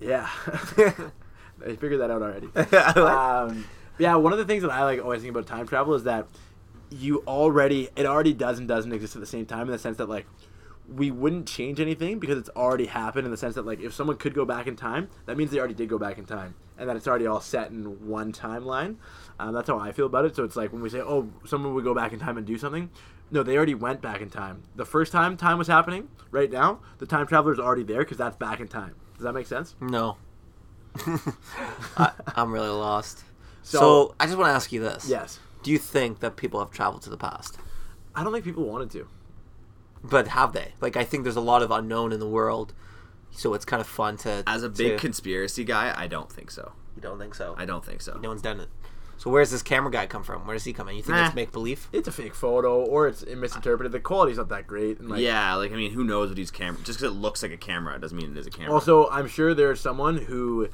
[0.00, 2.48] Yeah, I figured that out already.
[2.96, 3.64] Um,
[3.98, 6.28] yeah, one of the things that I like always think about time travel is that
[6.90, 9.96] you already it already does and doesn't exist at the same time in the sense
[9.96, 10.24] that like
[10.88, 14.16] we wouldn't change anything because it's already happened in the sense that like if someone
[14.16, 16.88] could go back in time, that means they already did go back in time, and
[16.88, 18.96] that it's already all set in one timeline.
[19.38, 20.34] Um, that's how I feel about it.
[20.34, 22.56] So it's like when we say, "Oh, someone would go back in time and do
[22.56, 22.90] something,"
[23.30, 24.62] no, they already went back in time.
[24.76, 28.16] The first time time was happening, right now, the time traveler is already there because
[28.16, 28.94] that's back in time.
[29.16, 29.74] Does that make sense?
[29.80, 30.16] No.
[31.96, 33.24] I, I'm really lost.
[33.62, 35.08] So, So- I just want to ask you this.
[35.08, 35.38] Yes.
[35.62, 37.58] Do you think that people have traveled to the past?
[38.14, 39.06] I don't think people wanted to.
[40.02, 40.74] But have they?
[40.80, 42.72] Like, I think there's a lot of unknown in the world,
[43.30, 44.42] so it's kind of fun to.
[44.46, 46.72] As a big to- conspiracy guy, I don't think so.
[46.96, 47.54] you don't think so?
[47.58, 48.18] I don't think so.
[48.18, 48.68] No one's done it.
[49.16, 50.46] So where's this camera guy come from?
[50.46, 50.94] Where does he come in?
[50.94, 51.26] You think Nah.
[51.26, 51.88] it's make believe?
[51.92, 53.90] It's a fake photo or it's misinterpreted.
[53.90, 55.00] The quality's not that great.
[55.00, 56.80] And like, yeah, like I mean, who knows what he's camera?
[56.84, 58.72] Just because it looks like a camera doesn't mean it is a camera.
[58.72, 60.68] Also, I'm sure there's someone who.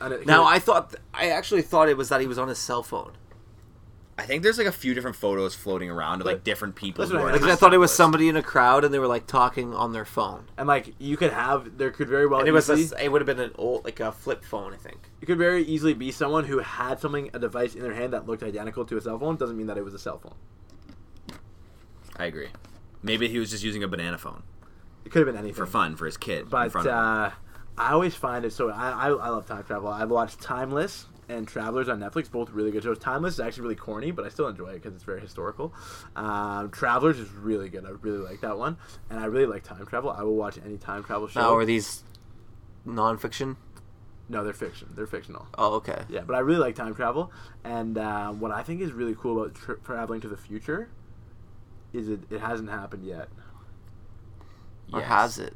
[0.00, 2.82] and- Now I thought I actually thought it was that he was on his cell
[2.82, 3.12] phone.
[4.20, 7.02] I think there's like a few different photos floating around of like But- different people.
[7.02, 7.42] That's who what I are mean.
[7.42, 9.92] Like, I thought it was somebody in a crowd and they were like talking on
[9.92, 10.44] their phone.
[10.58, 13.20] and like you could have there could very well And it was a, it would
[13.22, 14.98] have been an old like a flip phone, I think.
[15.22, 18.26] it could very easily be someone who had something a device in their hand that
[18.26, 19.36] looked identical to a cell phone.
[19.36, 20.34] Doesn't mean that it was a cell phone.
[22.16, 22.48] I agree.
[23.02, 24.42] Maybe he was just using a banana phone
[25.04, 26.42] It could have been anything for fun for his kid.
[26.42, 26.98] in But front of him.
[26.98, 27.30] uh,
[27.78, 28.68] I always find it so.
[28.70, 29.88] I, I I love time travel.
[29.88, 32.98] I've watched Timeless and Travelers on Netflix, both really good shows.
[32.98, 35.72] Timeless is actually really corny, but I still enjoy it because it's very historical.
[36.16, 37.86] Um, Travelers is really good.
[37.86, 38.76] I really like that one,
[39.08, 40.10] and I really like time travel.
[40.10, 41.40] I will watch any time travel show.
[41.40, 42.02] Now are these
[42.86, 43.56] nonfiction?
[44.28, 44.88] no, they're fiction.
[44.94, 45.46] They're fictional.
[45.58, 46.02] Oh, okay.
[46.08, 47.32] Yeah, but I really like time travel,
[47.64, 50.88] and uh, what I think is really cool about tra- traveling to the future
[51.92, 53.28] is it, it hasn't happened yet.
[54.92, 55.54] Or has it?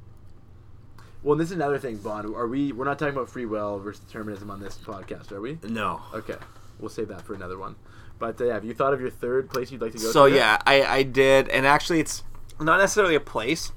[1.24, 2.26] Well, and this is another thing, Bond.
[2.36, 2.72] Are we?
[2.72, 5.58] We're not talking about free will versus determinism on this podcast, are we?
[5.62, 6.02] No.
[6.12, 6.36] Okay,
[6.78, 7.76] we'll save that for another one.
[8.18, 10.04] But uh, yeah, have you thought of your third place you'd like to go?
[10.04, 10.12] To?
[10.12, 10.34] So to?
[10.34, 12.22] yeah, I I did, and actually, it's
[12.60, 13.72] not necessarily a place,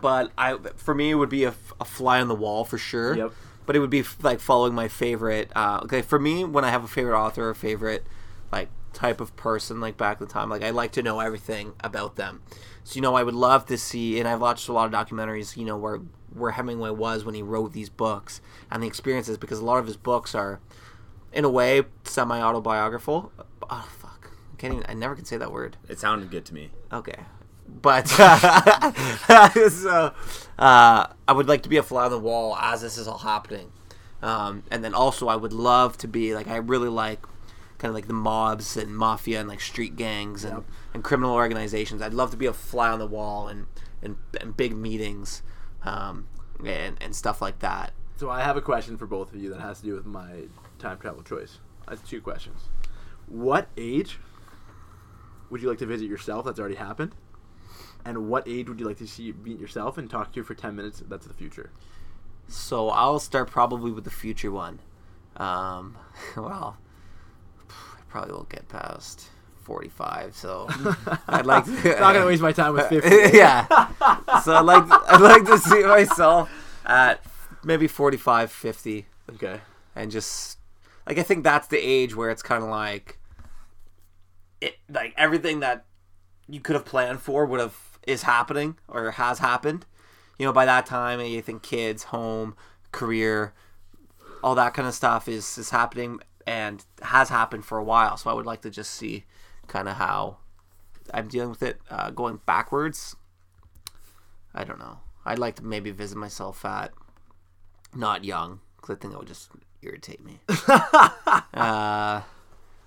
[0.00, 3.14] but I for me it would be a fly on the wall for sure.
[3.14, 3.32] Yep.
[3.66, 5.50] But it would be f- like following my favorite.
[5.54, 8.06] Uh, okay, for me, when I have a favorite author or favorite
[8.50, 11.74] like type of person, like back in the time, like I like to know everything
[11.80, 12.42] about them.
[12.84, 15.56] So you know, I would love to see, and I've watched a lot of documentaries.
[15.56, 16.00] You know, where
[16.32, 19.86] where Hemingway was when he wrote these books and the experiences, because a lot of
[19.86, 20.60] his books are,
[21.32, 23.32] in a way, semi autobiographical.
[23.70, 24.30] Oh fuck!
[24.52, 24.86] I can't even.
[24.86, 25.78] I never can say that word.
[25.88, 26.70] It sounded good to me.
[26.92, 27.16] Okay.
[27.66, 28.20] But so
[30.58, 33.16] uh, I would like to be a fly on the wall as this is all
[33.16, 33.72] happening,
[34.20, 37.20] um, and then also I would love to be like I really like
[37.84, 40.64] kind of like the mobs and mafia and like street gangs and, Yep.
[40.94, 42.00] and criminal organizations.
[42.00, 43.66] I'd love to be a fly on the wall and
[44.00, 45.42] and, and big meetings
[45.82, 46.26] um,
[46.64, 47.92] and and stuff like that.
[48.16, 50.44] So I have a question for both of you that has to do with my
[50.78, 51.58] time travel choice.
[51.86, 52.70] That's two questions.
[53.26, 54.18] What age
[55.50, 56.46] would you like to visit yourself?
[56.46, 57.12] That's already happened.
[58.02, 60.54] And what age would you like to see meet yourself and talk to you for
[60.54, 61.02] ten minutes?
[61.06, 61.70] That's the future.
[62.48, 64.78] So I'll start probably with the future one.
[65.36, 65.98] Um,
[66.36, 66.78] well,
[68.14, 69.26] probably won't get past
[69.64, 70.36] forty-five.
[70.36, 70.68] So
[71.28, 71.72] I'd like to.
[71.98, 73.36] Not gonna waste my time with fifty.
[73.36, 73.66] yeah.
[74.44, 76.48] So I'd like I'd like to see myself
[76.86, 77.20] at
[77.64, 79.60] maybe 45, 50, Okay.
[79.96, 80.58] and just
[81.08, 83.18] like I think that's the age where it's kind of like
[84.60, 85.86] it like everything that
[86.48, 89.86] you could have planned for would have is happening or has happened.
[90.38, 92.54] You know, by that time, you think kids, home,
[92.92, 93.54] career,
[94.42, 98.16] all that kind of stuff is is happening and has happened for a while.
[98.16, 99.24] So I would like to just see
[99.66, 100.38] kind of how
[101.12, 103.16] I'm dealing with it uh, going backwards.
[104.54, 104.98] I don't know.
[105.24, 106.92] I'd like to maybe visit myself at
[107.94, 109.50] not young because I think that would just
[109.82, 110.40] irritate me.
[111.54, 112.22] uh,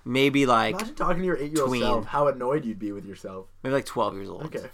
[0.04, 2.06] maybe like Imagine talking to your eight-year-old self.
[2.06, 3.46] How annoyed you'd be with yourself.
[3.62, 4.44] maybe like 12 years old.
[4.44, 4.66] Okay.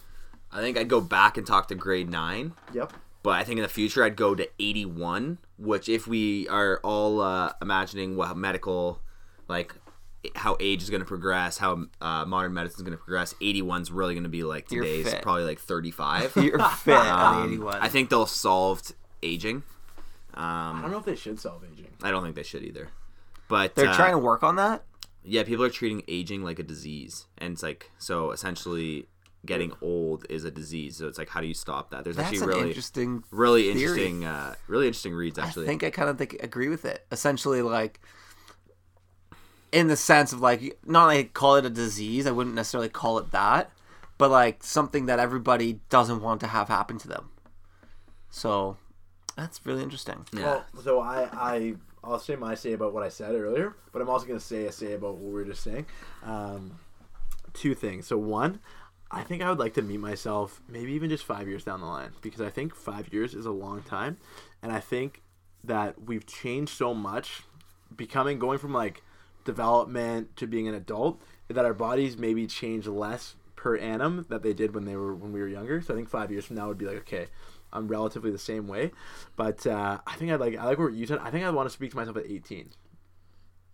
[0.53, 2.53] I think I'd go back and talk to grade nine.
[2.73, 2.93] Yep.
[3.23, 7.21] But I think in the future I'd go to 81, which if we are all
[7.21, 9.01] uh, imagining what medical,
[9.49, 9.75] like
[10.35, 13.91] how age is going to progress, how uh, modern medicine is going to progress, 81's
[13.93, 15.23] really going to be like You're today's fit.
[15.23, 16.37] probably like 35.
[16.43, 17.77] You're fit at Um, 81.
[17.81, 19.63] I think they'll solved aging.
[20.35, 21.89] um, I don't know if they should solve aging.
[22.03, 22.89] I don't think they should either.
[23.49, 24.83] But They're uh, trying to work on that.
[25.23, 29.07] yeah, people are treating aging like a disease, and it's like so essentially
[29.45, 30.97] getting old is a disease.
[30.97, 32.05] So it's like how do you stop that?
[32.05, 33.83] There's That's actually an really interesting really theory.
[33.83, 37.07] interesting uh, really interesting reads Actually, I think I kind of think agree with it.
[37.11, 38.01] Essentially, like
[39.73, 42.27] in the sense of like not like call it a disease.
[42.27, 43.71] I wouldn't necessarily call it that,
[44.19, 47.31] but like something that everybody doesn't want to have happen to them.
[48.31, 48.77] So
[49.37, 50.27] that's really interesting.
[50.33, 50.41] yeah.
[50.43, 54.09] Well, so I, I, I'll say my say about what I said earlier, but I'm
[54.09, 55.87] also going to say a say about what we were just saying.
[56.25, 56.79] Um,
[57.53, 58.07] two things.
[58.07, 58.61] So one,
[59.11, 61.87] I think I would like to meet myself maybe even just five years down the
[61.87, 64.17] line because I think five years is a long time,
[64.63, 65.23] and I think
[65.63, 67.43] that we've changed so much,
[67.95, 69.03] becoming going from like
[69.45, 74.53] development to being an adult, that our bodies maybe change less per annum that they
[74.53, 75.81] did when they were when we were younger.
[75.81, 77.27] So I think five years from now would be like okay.
[77.73, 78.93] I'm relatively the same way,
[79.35, 81.19] but uh, I think I'd like I like what you said.
[81.19, 82.71] I think I want to speak to myself at 18.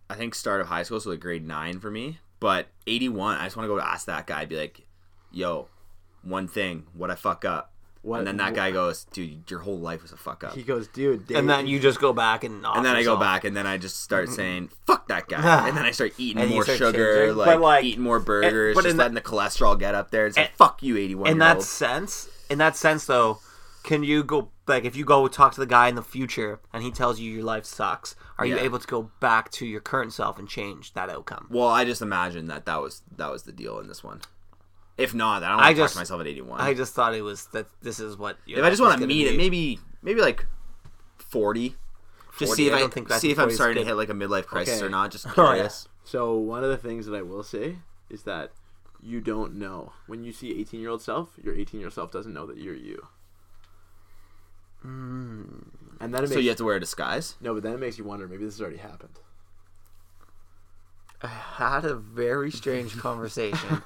[0.09, 2.19] I think start of high school, so like grade nine for me.
[2.41, 4.87] But 81, I just want to go ask that guy, be like,
[5.31, 5.67] yo,
[6.23, 7.69] one thing, what I fuck up.
[8.03, 10.55] What- and then that guy goes, dude, your whole life was a fuck up.
[10.55, 13.43] He goes, dude, And then you just go back and and then I go back
[13.43, 15.67] and then I just start saying, fuck that guy.
[15.67, 17.37] and then I start eating And you more start sugar, changing.
[17.37, 20.09] like, But, like- eating more burgers, but just in that- letting the cholesterol get up
[20.09, 20.25] there.
[20.25, 23.39] It's like, And- fuck you, 81 in that sense, in that sense though,
[23.83, 26.81] can you go like if you go talk to the guy in the future and
[26.83, 28.61] he tells you your life sucks, are you Yeah.
[28.63, 31.47] able to go back to your current self and change that outcome?
[31.51, 34.21] Well, I just imagine that that was that was the deal in this one.
[35.01, 36.61] If not, I don't I want to talk just- to myself at 81.
[36.61, 38.37] I just thought it was that this is what.
[38.45, 39.33] your if I just want to meet be.
[39.33, 40.45] it, maybe maybe like
[41.17, 41.75] 40.
[42.39, 43.83] Just 40, see if I I, don't think that see if I'm 40 is starting
[43.83, 44.85] to hit like a midlife crisis Okay.
[44.85, 45.11] or not.
[45.11, 45.53] Just Oh, yeah.
[45.53, 45.87] curious.
[46.03, 47.77] So one of the things that I will say
[48.09, 48.51] is that
[49.03, 51.29] you don't know when you see 18 year old self.
[51.43, 53.07] Your 18 year old self doesn't know that you're you.
[54.81, 55.43] Hmm.
[55.99, 57.35] And then it makes So you have to wear a disguise.
[57.41, 58.27] no, but then it makes you wonder.
[58.27, 59.19] Maybe this has already happened.
[61.21, 63.83] I had a very strange conversation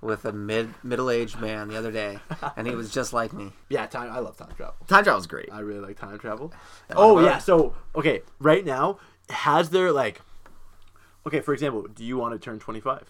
[0.00, 2.18] with a mid middle aged man the other day,
[2.56, 3.52] and he was just like me.
[3.68, 4.10] Yeah, time.
[4.10, 4.74] I love time travel.
[4.88, 5.48] Time travel's great.
[5.52, 6.52] I really like time travel.
[6.90, 7.38] Oh yeah.
[7.38, 8.98] So okay, right now,
[9.28, 10.20] has there like,
[11.26, 13.08] okay, for example, do you want to turn 25?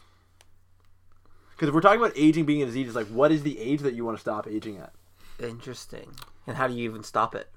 [1.53, 3.81] Because if we're talking about aging being a disease, it's like, what is the age
[3.81, 4.93] that you want to stop aging at?
[5.39, 6.13] Interesting.
[6.47, 7.51] And how do you even stop it?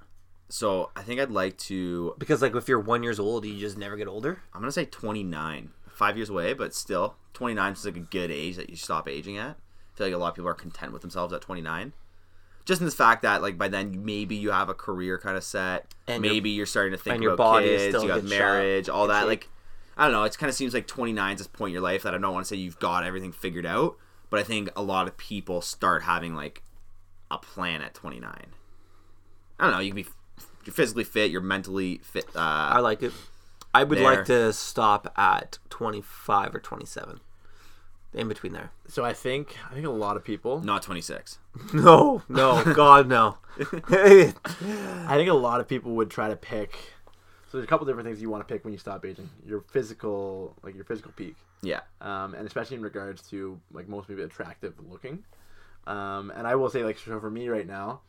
[0.49, 2.15] So I think I'd like to.
[2.17, 4.41] Because like if you're one years old, you just never get older.
[4.53, 5.71] I'm gonna say 29.
[5.93, 9.37] Five years away, but still 29 is like a good age that you stop aging
[9.37, 9.57] at.
[9.57, 11.93] I feel like a lot of people are content with themselves at 29.
[12.65, 15.43] Just in the fact that like by then maybe you have a career kind of
[15.43, 18.07] set, And your- maybe you're starting to think and your about body kids, you in
[18.07, 19.19] got good shape- marriage, all good that.
[19.21, 19.27] shape.
[19.27, 19.49] Like
[19.97, 20.23] I don't know.
[20.23, 22.33] It kind of seems like 29 is this point in your life that I don't
[22.33, 23.95] want to say you've got everything figured out,
[24.31, 26.63] but I think a lot of people start having like
[27.29, 28.31] a plan at 29.
[29.59, 29.79] I don't know.
[29.79, 30.07] You can be
[30.65, 32.25] you're physically fit, you're mentally fit.
[32.35, 33.11] Uh, I like it.
[33.75, 34.05] I would There.
[34.05, 37.19] like to stop at 25 or 27.
[38.13, 38.71] In between there.
[38.87, 40.61] So I think I think a lot of people.
[40.63, 41.39] not 26.
[41.73, 43.37] No, no, God, no.
[43.89, 44.33] I
[45.15, 46.75] think a lot of people would try to pick.
[47.51, 49.29] So there's a couple different things you want to pick when you stop aging.
[49.45, 51.81] Your physical, like your physical peak, Yeah.
[52.01, 55.23] um, and especially in regards to like most people attractive looking.
[55.85, 58.01] Um, and I will say, like, so for me right now,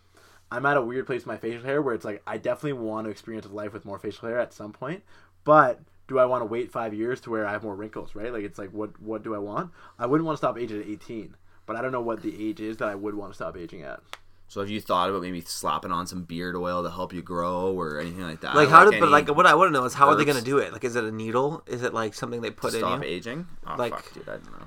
[0.51, 3.07] I'm at a weird place with my facial hair where it's like I definitely want
[3.07, 5.03] to experience life with more facial hair at some point,
[5.45, 8.15] but do I want to wait five years to where I have more wrinkles?
[8.15, 8.33] Right?
[8.33, 9.71] Like, it's like what what do I want?
[9.99, 11.37] I wouldn't want to stop aging at 18,
[11.67, 13.83] but I don't know what the age is that I would want to stop aging
[13.83, 14.01] at.
[14.47, 17.73] So have you thought about maybe slapping on some beard oil to help you grow
[17.73, 18.55] or anything like that?
[18.55, 20.37] like, how did, but like, what I want to know is how are they going
[20.37, 20.73] to do it?
[20.73, 21.63] Like, is it a needle?
[21.67, 23.09] Is it like something they to put in stop you?
[23.09, 23.47] aging?
[23.67, 24.67] Oh, Like- fuck, dude, I don't know.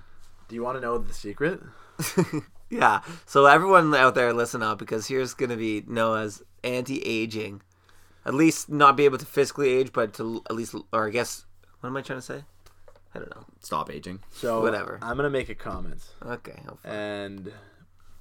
[0.50, 1.62] Do you want to know the secret?
[2.70, 3.02] Yeah.
[3.26, 7.62] So everyone out there, listen up because here's going to be Noah's anti-aging.
[8.28, 11.46] At least not be able to physically age, but to at least, or I guess,
[11.80, 12.44] what am I trying to say?
[13.16, 13.46] I don't know.
[13.62, 14.20] Stop aging.
[14.32, 15.00] So Whatever.
[15.02, 16.02] I'm gonna make a comment.
[16.24, 16.62] Okay.
[16.68, 17.52] I'll- and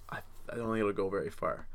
[0.09, 1.67] I, I don't think it'll go very far.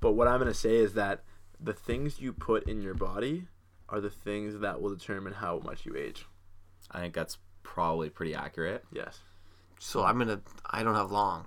[0.00, 1.24] But what I'm going to say is that
[1.58, 3.48] the things you put in your body
[3.88, 6.26] are the things that will determine how much you age.
[6.90, 8.84] I think that's probably pretty accurate.
[8.92, 9.20] Yes.
[9.78, 10.40] So I'm gonna.
[10.70, 11.46] I don't have long.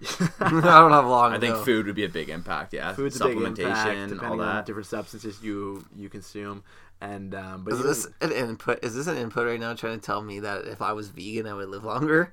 [0.40, 1.32] I don't have long.
[1.32, 1.62] I think no.
[1.64, 2.72] food would be a big impact.
[2.72, 4.66] Yeah, Food's a big supplementation, impact all depending on that.
[4.66, 6.62] different substances you you consume,
[7.00, 8.82] and um, but Is even- this an input?
[8.84, 11.46] Is this an input right now trying to tell me that if I was vegan,
[11.46, 12.32] I would live longer?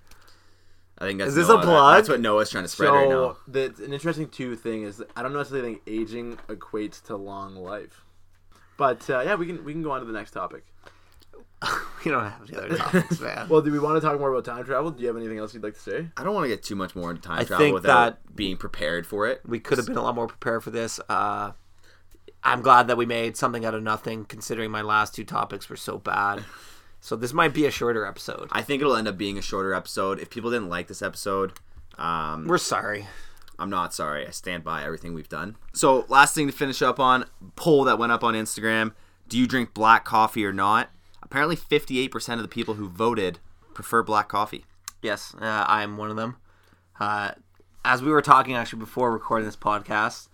[1.00, 1.60] I think that's Is this Noah.
[1.60, 1.96] a plug?
[1.98, 3.34] That's what Noah's trying to spread right now.
[3.34, 7.56] so the, an interesting two thing is I don't necessarily think aging equates to long
[7.56, 8.04] life,
[8.78, 10.66] but uh, yeah, we can we can go on to the next topic.
[12.06, 13.50] We don't have the other topics, man.
[13.50, 14.92] Well, do we want to talk more about time travel?
[14.92, 16.08] Do you have anything else you'd like to say?
[16.16, 18.56] I don't want to get too much more into time I travel think without being
[18.56, 19.42] prepared for it.
[19.46, 21.02] we could have been a lot more prepared for this.
[21.10, 21.52] Uh,
[22.44, 25.76] I'm glad that we made something out of nothing, considering my last two topics were
[25.76, 26.46] so bad.
[27.02, 28.48] So this might be a shorter episode.
[28.52, 30.20] I think it'll end up being a shorter episode.
[30.20, 31.54] If people didn't like this episode,
[31.98, 33.08] um, We're sorry.
[33.60, 34.26] I'm not sorry.
[34.26, 35.58] I stand by everything we've done.
[35.74, 38.94] So, last thing to finish up on poll that went up on Instagram:
[39.28, 40.90] Do you drink black coffee or not?
[41.30, 43.40] Apparently, 58% of the people who voted
[43.74, 44.64] prefer black coffee.
[45.02, 46.38] Yes, uh, I am one of them.
[47.02, 47.32] Uh,
[47.84, 50.30] as we were talking actually before recording this podcast,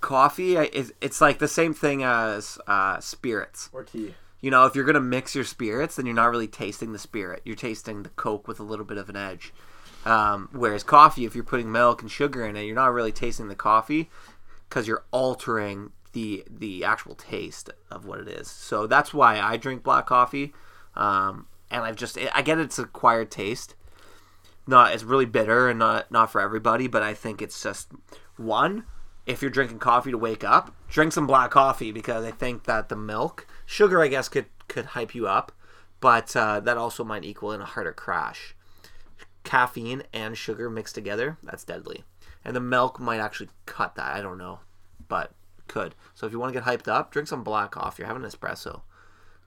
[0.00, 3.68] coffee is it's like the same thing as uh, spirits.
[3.74, 4.14] Or tea?
[4.40, 7.42] You know, if you're gonna mix your spirits, then you're not really tasting the spirit.
[7.44, 9.52] You're tasting the Coke with a little bit of an edge.
[10.06, 13.48] Um, whereas coffee, if you're putting milk and sugar in it, you're not really tasting
[13.48, 14.08] the coffee
[14.66, 18.48] because you're altering the the actual taste of what it is.
[18.48, 20.52] So that's why I drink black coffee.
[20.94, 23.74] Um, and I've just I get it's acquired taste.
[24.66, 27.92] Not it's really bitter and not not for everybody, but I think it's just
[28.36, 28.84] one.
[29.26, 32.88] If you're drinking coffee to wake up, drink some black coffee because I think that
[32.88, 35.52] the milk, sugar, I guess could could hype you up,
[36.00, 38.54] but uh, that also might equal in a harder crash.
[39.44, 42.04] Caffeine and sugar mixed together, that's deadly.
[42.44, 44.14] And the milk might actually cut that.
[44.14, 44.60] I don't know,
[45.08, 45.32] but
[45.70, 45.94] could.
[46.14, 48.22] So if you want to get hyped up, drink some black coffee or have an
[48.22, 48.82] espresso.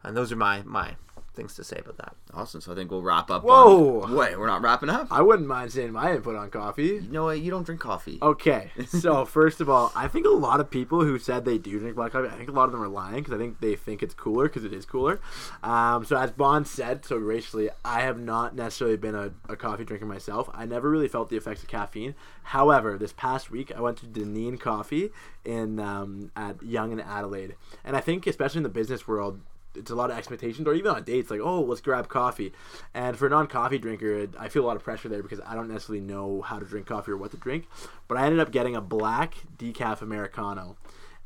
[0.02, 0.96] And those are my my
[1.34, 2.16] things to say about that.
[2.34, 2.62] Awesome.
[2.62, 3.44] So I think we'll wrap up.
[3.44, 4.02] Whoa.
[4.02, 4.16] On...
[4.16, 5.08] Wait, we're not wrapping up.
[5.12, 6.84] I wouldn't mind saying my input on coffee.
[6.84, 7.40] You know what?
[7.40, 8.20] You don't drink coffee.
[8.22, 11.80] Okay, so first of all, I think a lot of people who said they do
[11.80, 13.76] drink black coffee, I think a lot of them are lying because I think they
[13.76, 15.20] think it's cooler because it is cooler.
[15.64, 19.86] Um, so as Bond said so graciously, I have not necessarily been a, a coffee
[19.86, 20.50] drinker myself.
[20.54, 22.16] I never really felt the effects of caffeine.
[22.44, 25.12] However, this past week I went to Dineen Coffee
[25.46, 29.42] in um, at Yonge and Adelaide, and I think especially in the business world,
[29.76, 32.54] it's a lot of expectations, or even on dates, like, oh, let's grab coffee.
[32.94, 35.56] And for a non coffee drinker, I feel a lot of pressure there because I
[35.56, 37.68] don't necessarily know how to drink coffee or what to drink.
[38.08, 40.78] But I ended up getting a black decaf Americano.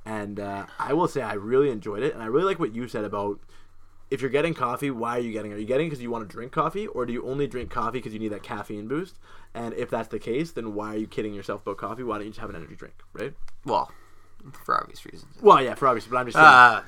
[0.06, 2.14] And uh, I will say I really enjoyed it.
[2.14, 3.41] And I really like what you said about
[4.10, 5.56] if you're getting coffee, why are you getting it?
[5.56, 8.00] Are you getting because you want to drink coffee, or do you only drink coffee
[8.00, 9.20] because you need that caffeine boost?
[9.54, 12.04] And if that's the case, then why are you kidding yourself about coffee?
[12.04, 13.34] Why don't you just have an energy drink, right?
[13.66, 13.91] Well,
[14.64, 15.36] for obvious reasons.
[15.41, 16.48] Well, yeah, for obvious, but I'm just saying.
[16.48, 16.84] Uh,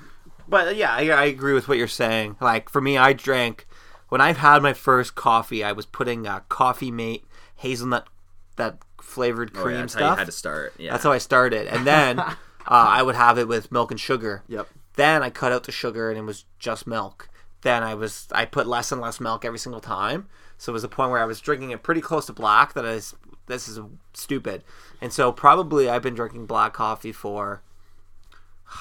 [0.50, 2.36] but yeah, I, I agree with what you're saying.
[2.42, 3.68] Like for me, I drank
[4.10, 5.64] when I've had my first coffee.
[5.64, 7.26] I was putting uh, Coffee Mate
[7.56, 8.08] hazelnut
[8.56, 10.12] that flavored Oh, cream yeah, that's how stuff.
[10.16, 10.74] you had to start.
[10.78, 10.92] Yeah.
[10.92, 12.34] That's how I started, and then uh,
[12.68, 14.44] I would have it with milk and sugar.
[14.48, 14.68] Yep.
[14.96, 17.30] Then I cut out the sugar and it was just milk.
[17.62, 20.28] Then I was I put less and less milk every single time.
[20.58, 22.74] So it was a point where I was drinking it pretty close to black.
[22.74, 23.16] That is
[23.48, 23.80] this is
[24.14, 24.64] stupid.
[25.00, 27.62] And so probably I've been drinking black coffee for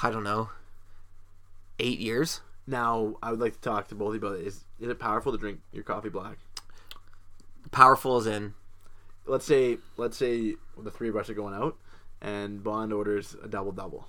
[0.02, 0.50] I don't know
[1.78, 2.40] eight years.
[2.66, 4.46] Now, I would like to talk to both of you about it.
[4.46, 6.36] Is, is it powerful to drink your coffee black?
[7.70, 8.54] Powerful as in
[9.26, 11.76] Let's say, let's say the three of us are going out,
[12.22, 14.08] and Bond orders a double double.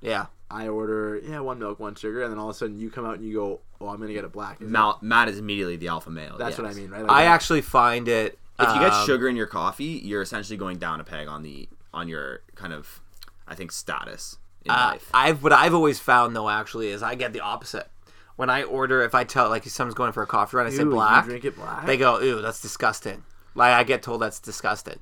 [0.00, 0.26] yeah.
[0.52, 3.04] I order yeah one milk, one sugar, and then all of a sudden you come
[3.06, 4.60] out and you go, oh, I'm gonna get it black.
[4.60, 6.36] Is that- Mal- Matt is immediately the alpha male.
[6.38, 7.02] that's what I mean, right?
[7.02, 10.22] Like I that- actually find it If you get um, sugar in your coffee, you're
[10.22, 13.00] essentially going down a peg on the on your kind of,
[13.46, 15.10] I think, status in Uh, life.
[15.14, 17.88] I've what I've always found though actually is I get the opposite.
[18.36, 20.76] When I order, if I tell like someone's going for a coffee run, I say
[20.78, 21.24] Ew, you black.
[21.24, 21.86] drink it black?
[21.86, 23.22] They go, "Ew, that's disgusting."
[23.54, 24.98] Like I get told that's disgusting.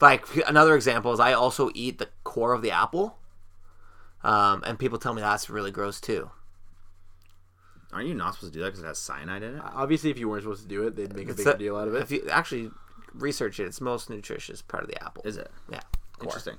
[0.00, 3.18] Like another example is I also eat the core of the apple,
[4.22, 6.30] um, and people tell me that's really gross too.
[7.92, 9.62] Aren't you not supposed to do that because it has cyanide in it?
[9.74, 11.76] Obviously, if you weren't supposed to do it, they'd make a It's bigger a- deal
[11.76, 12.02] out of it.
[12.02, 12.70] If you actually
[13.12, 15.22] research it, it's most nutritious part of the apple.
[15.26, 15.50] Is it?
[15.70, 15.80] Yeah.
[16.22, 16.56] Interesting.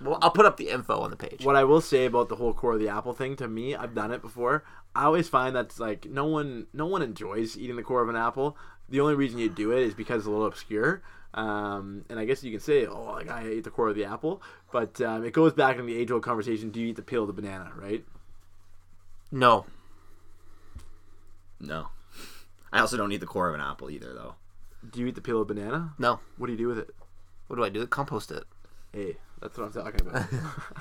[0.00, 0.08] Yeah.
[0.08, 1.44] Well, I'll put up the info on the page.
[1.44, 3.94] What I will say about the whole core of the apple thing, to me, I've
[3.94, 4.64] done it before.
[4.94, 8.16] I always find that's like no one, no one enjoys eating the core of an
[8.16, 8.56] apple.
[8.88, 11.02] The only reason you do it is because it's a little obscure.
[11.34, 14.06] Um, and I guess you can say, oh, like I ate the core of the
[14.06, 14.42] apple,
[14.72, 17.26] but um, it goes back in the age-old conversation: Do you eat the peel of
[17.26, 17.70] the banana?
[17.76, 18.04] Right?
[19.30, 19.66] No.
[21.60, 21.88] No.
[22.72, 24.36] I also don't eat the core of an apple either, though.
[24.90, 25.94] Do you eat the peel of banana?
[25.98, 26.20] No.
[26.38, 26.94] What do you do with it?
[27.46, 27.86] What do I do?
[27.86, 28.44] Compost it.
[28.92, 30.26] Hey, that's what I'm talking about.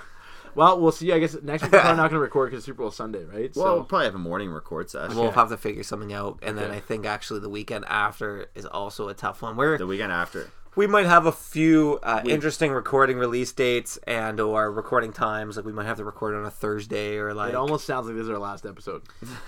[0.55, 1.11] well, we'll see.
[1.11, 3.51] I guess next week we're probably not going to record because Super Bowl Sunday, right?
[3.55, 5.17] Well, we'll probably have a morning record session.
[5.17, 6.77] We'll have to figure something out, and then Okay.
[6.77, 9.55] I think actually the weekend after is also a tough one.
[9.55, 10.49] Where the weekend after.
[10.77, 15.57] We might have a few uh, We- interesting recording release dates and or recording times.
[15.57, 17.49] Like we might have to record on a Thursday or like.
[17.49, 19.01] it almost sounds like this is our last episode.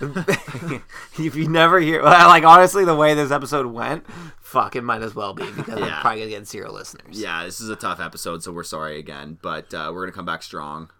[1.18, 4.04] if you never hear, like honestly, the way this episode went,
[4.40, 7.18] fuck, it might as well be because I'm probably gonna get zero listeners.
[7.20, 10.26] Yeah, this is a tough episode, so we're sorry again, but uh, we're gonna come
[10.26, 10.90] back strong.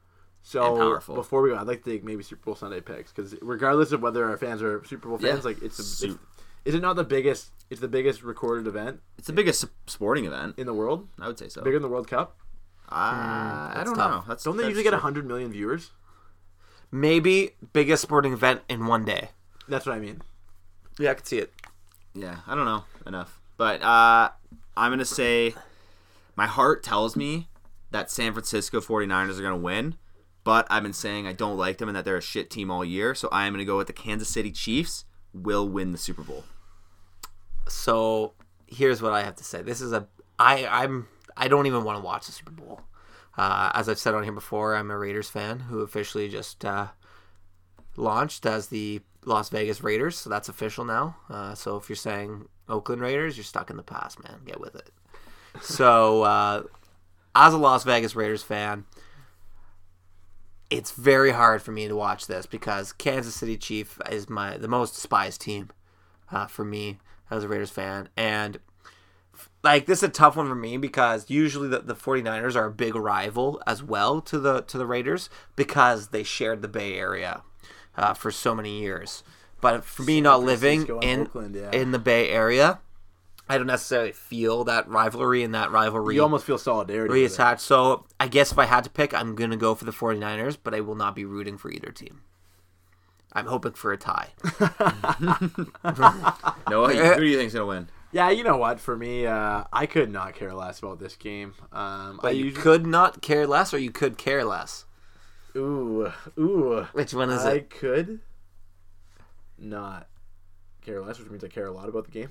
[0.43, 3.93] So before we go, I'd like to take maybe Super Bowl Sunday picks because regardless
[3.93, 5.45] of whether our fans are Super Bowl fans, Yeah.
[5.45, 6.19] like it's, a, Su- it's
[6.65, 7.51] is it not the biggest?
[7.71, 10.59] It's the biggest recorded event It's the biggest sporting event.
[10.59, 11.63] in the world, I would say so.
[11.63, 12.37] bigger than the World Cup.
[12.89, 12.95] Uh,
[13.75, 14.11] I don't tough.
[14.11, 14.25] know.
[14.29, 14.99] That's Don't they that's usually get true.
[14.99, 15.91] hundred million viewers?
[16.91, 19.31] Maybe biggest sporting event in one day.
[19.69, 20.23] That's what I mean.
[20.99, 21.53] Yeah, I could see it.
[22.15, 24.31] Yeah, I don't know enough, but uh,
[24.77, 25.55] I'm gonna say
[26.35, 27.49] my heart tells me
[27.93, 29.95] that San Francisco 49ers are gonna win,
[30.43, 32.85] but I've been saying I don't like them and that they're a shit team all
[32.85, 36.23] year, so I am gonna go with the Kansas City Chiefs will win the Super
[36.23, 36.45] Bowl.
[37.69, 38.35] So
[38.67, 39.63] here's what I have to say.
[39.63, 40.09] This is a
[40.39, 42.83] I I'm I don't even want to watch the Super Bowl.
[43.37, 46.89] Uh, as I've said on here before, I'm a Raiders fan who officially just uh,
[47.97, 51.17] launched as the Las Vegas Raiders, so that's official now.
[51.29, 54.41] Uh, so if you're saying Oakland Raiders, you're stuck in the past, man.
[54.45, 54.91] Get with it.
[55.63, 56.63] So, uh,
[57.35, 58.85] as a Las Vegas Raiders fan,
[60.71, 64.69] it's very hard for me to watch this because Kansas City Chief is my the
[64.69, 65.71] most despised team
[66.31, 66.99] uh, for me
[67.31, 68.59] as a Raiders fan, and
[69.63, 72.73] like this is a tough one for me because usually the, the 49ers are a
[72.73, 77.43] big rival as well to the to the Raiders because they shared the Bay Area
[77.97, 79.23] uh, for so many years.
[79.61, 81.71] But for me, not living Francisco in Oakland, yeah.
[81.73, 82.81] in the Bay Area,
[83.51, 87.13] I don't necessarily feel that rivalry and that rivalry You almost feel solidarity.
[87.13, 87.61] reattached.
[87.61, 90.75] So I guess if I had to pick, I'm gonna go for the 49ers, but
[90.75, 92.23] I will not be rooting for either team.
[93.33, 94.31] I'm hoping for a tie.
[96.69, 97.89] No, who do you think's gonna win?
[98.13, 98.81] Yeah, you know what?
[98.81, 101.55] For me, uh, I could not care less about this game.
[101.73, 104.85] Um, I But you usually, could not care less, or you could care less.
[105.57, 106.87] ooh, ooh.
[106.93, 107.55] Which one is I it?
[107.55, 108.21] I could
[109.59, 110.09] not
[110.83, 112.31] care less, which means I care a lot about the game.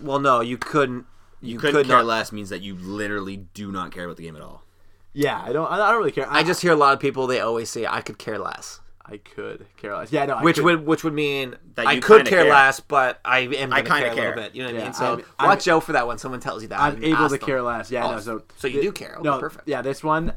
[0.00, 1.06] Well, no, you couldn't.
[1.40, 2.04] You, Couldn't could care not.
[2.06, 4.64] less means that you literally do not care about the game at all.
[5.12, 5.70] Yeah, I don't.
[5.70, 6.26] I I don't really care.
[6.28, 7.28] I just hear a lot of people.
[7.28, 10.10] They always say, "I could care less," I could care less.
[10.10, 10.34] Yeah, no.
[10.34, 10.64] I which could.
[10.64, 12.50] would which would mean That I could care, care.
[12.52, 13.72] less, but I am.
[13.72, 14.54] I kinda care a little bit.
[14.56, 14.92] You know what I mean?
[14.94, 16.80] So I'm- I'm- watch out for that when someone tells you that.
[16.80, 17.46] I'm able to them.
[17.46, 17.88] care less.
[17.90, 18.20] Yeah, Oh, no.
[18.20, 19.14] So so you do care.
[19.14, 19.68] Okay, no, perfect.
[19.68, 20.32] Yeah, this one,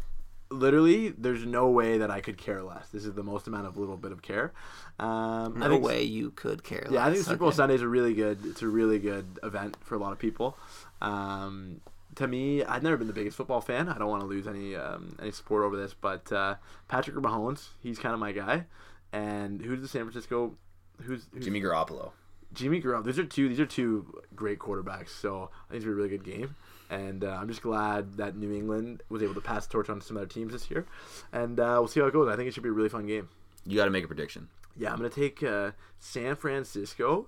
[0.51, 2.89] literally, there's no way that I could care less.
[2.89, 4.53] This is the most amount of little bit of care.
[4.99, 6.91] Um, I No think, way you could care less.
[6.91, 7.57] Yeah, I think Super Bowl Okay.
[7.57, 8.45] Sunday is a really good.
[8.45, 10.57] It's a really good event for a lot of people.
[11.01, 11.81] Um,
[12.15, 13.87] to me, I've never been the biggest football fan.
[13.89, 16.55] I don't want to lose any um, any support over this, but uh,
[16.87, 18.65] Patrick Mahomes, he's kind of my guy.
[19.13, 20.55] And who's the San Francisco?
[21.01, 22.11] Who's, who's Jimmy Garoppolo.
[22.53, 23.05] Jimmy Garoppolo.
[23.05, 23.49] These are two.
[23.49, 25.09] These are two great quarterbacks.
[25.09, 26.55] So I think it's a really good game.
[26.91, 30.01] And uh, I'm just glad that New England was able to pass the torch on
[30.01, 30.85] to some other teams this year.
[31.31, 32.27] And uh, we'll see how it goes.
[32.27, 33.29] I think it should be a really fun game.
[33.65, 34.49] You got to make a prediction.
[34.77, 37.27] Yeah, I'm gonna take uh, San Francisco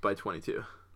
[0.00, 0.64] by 22.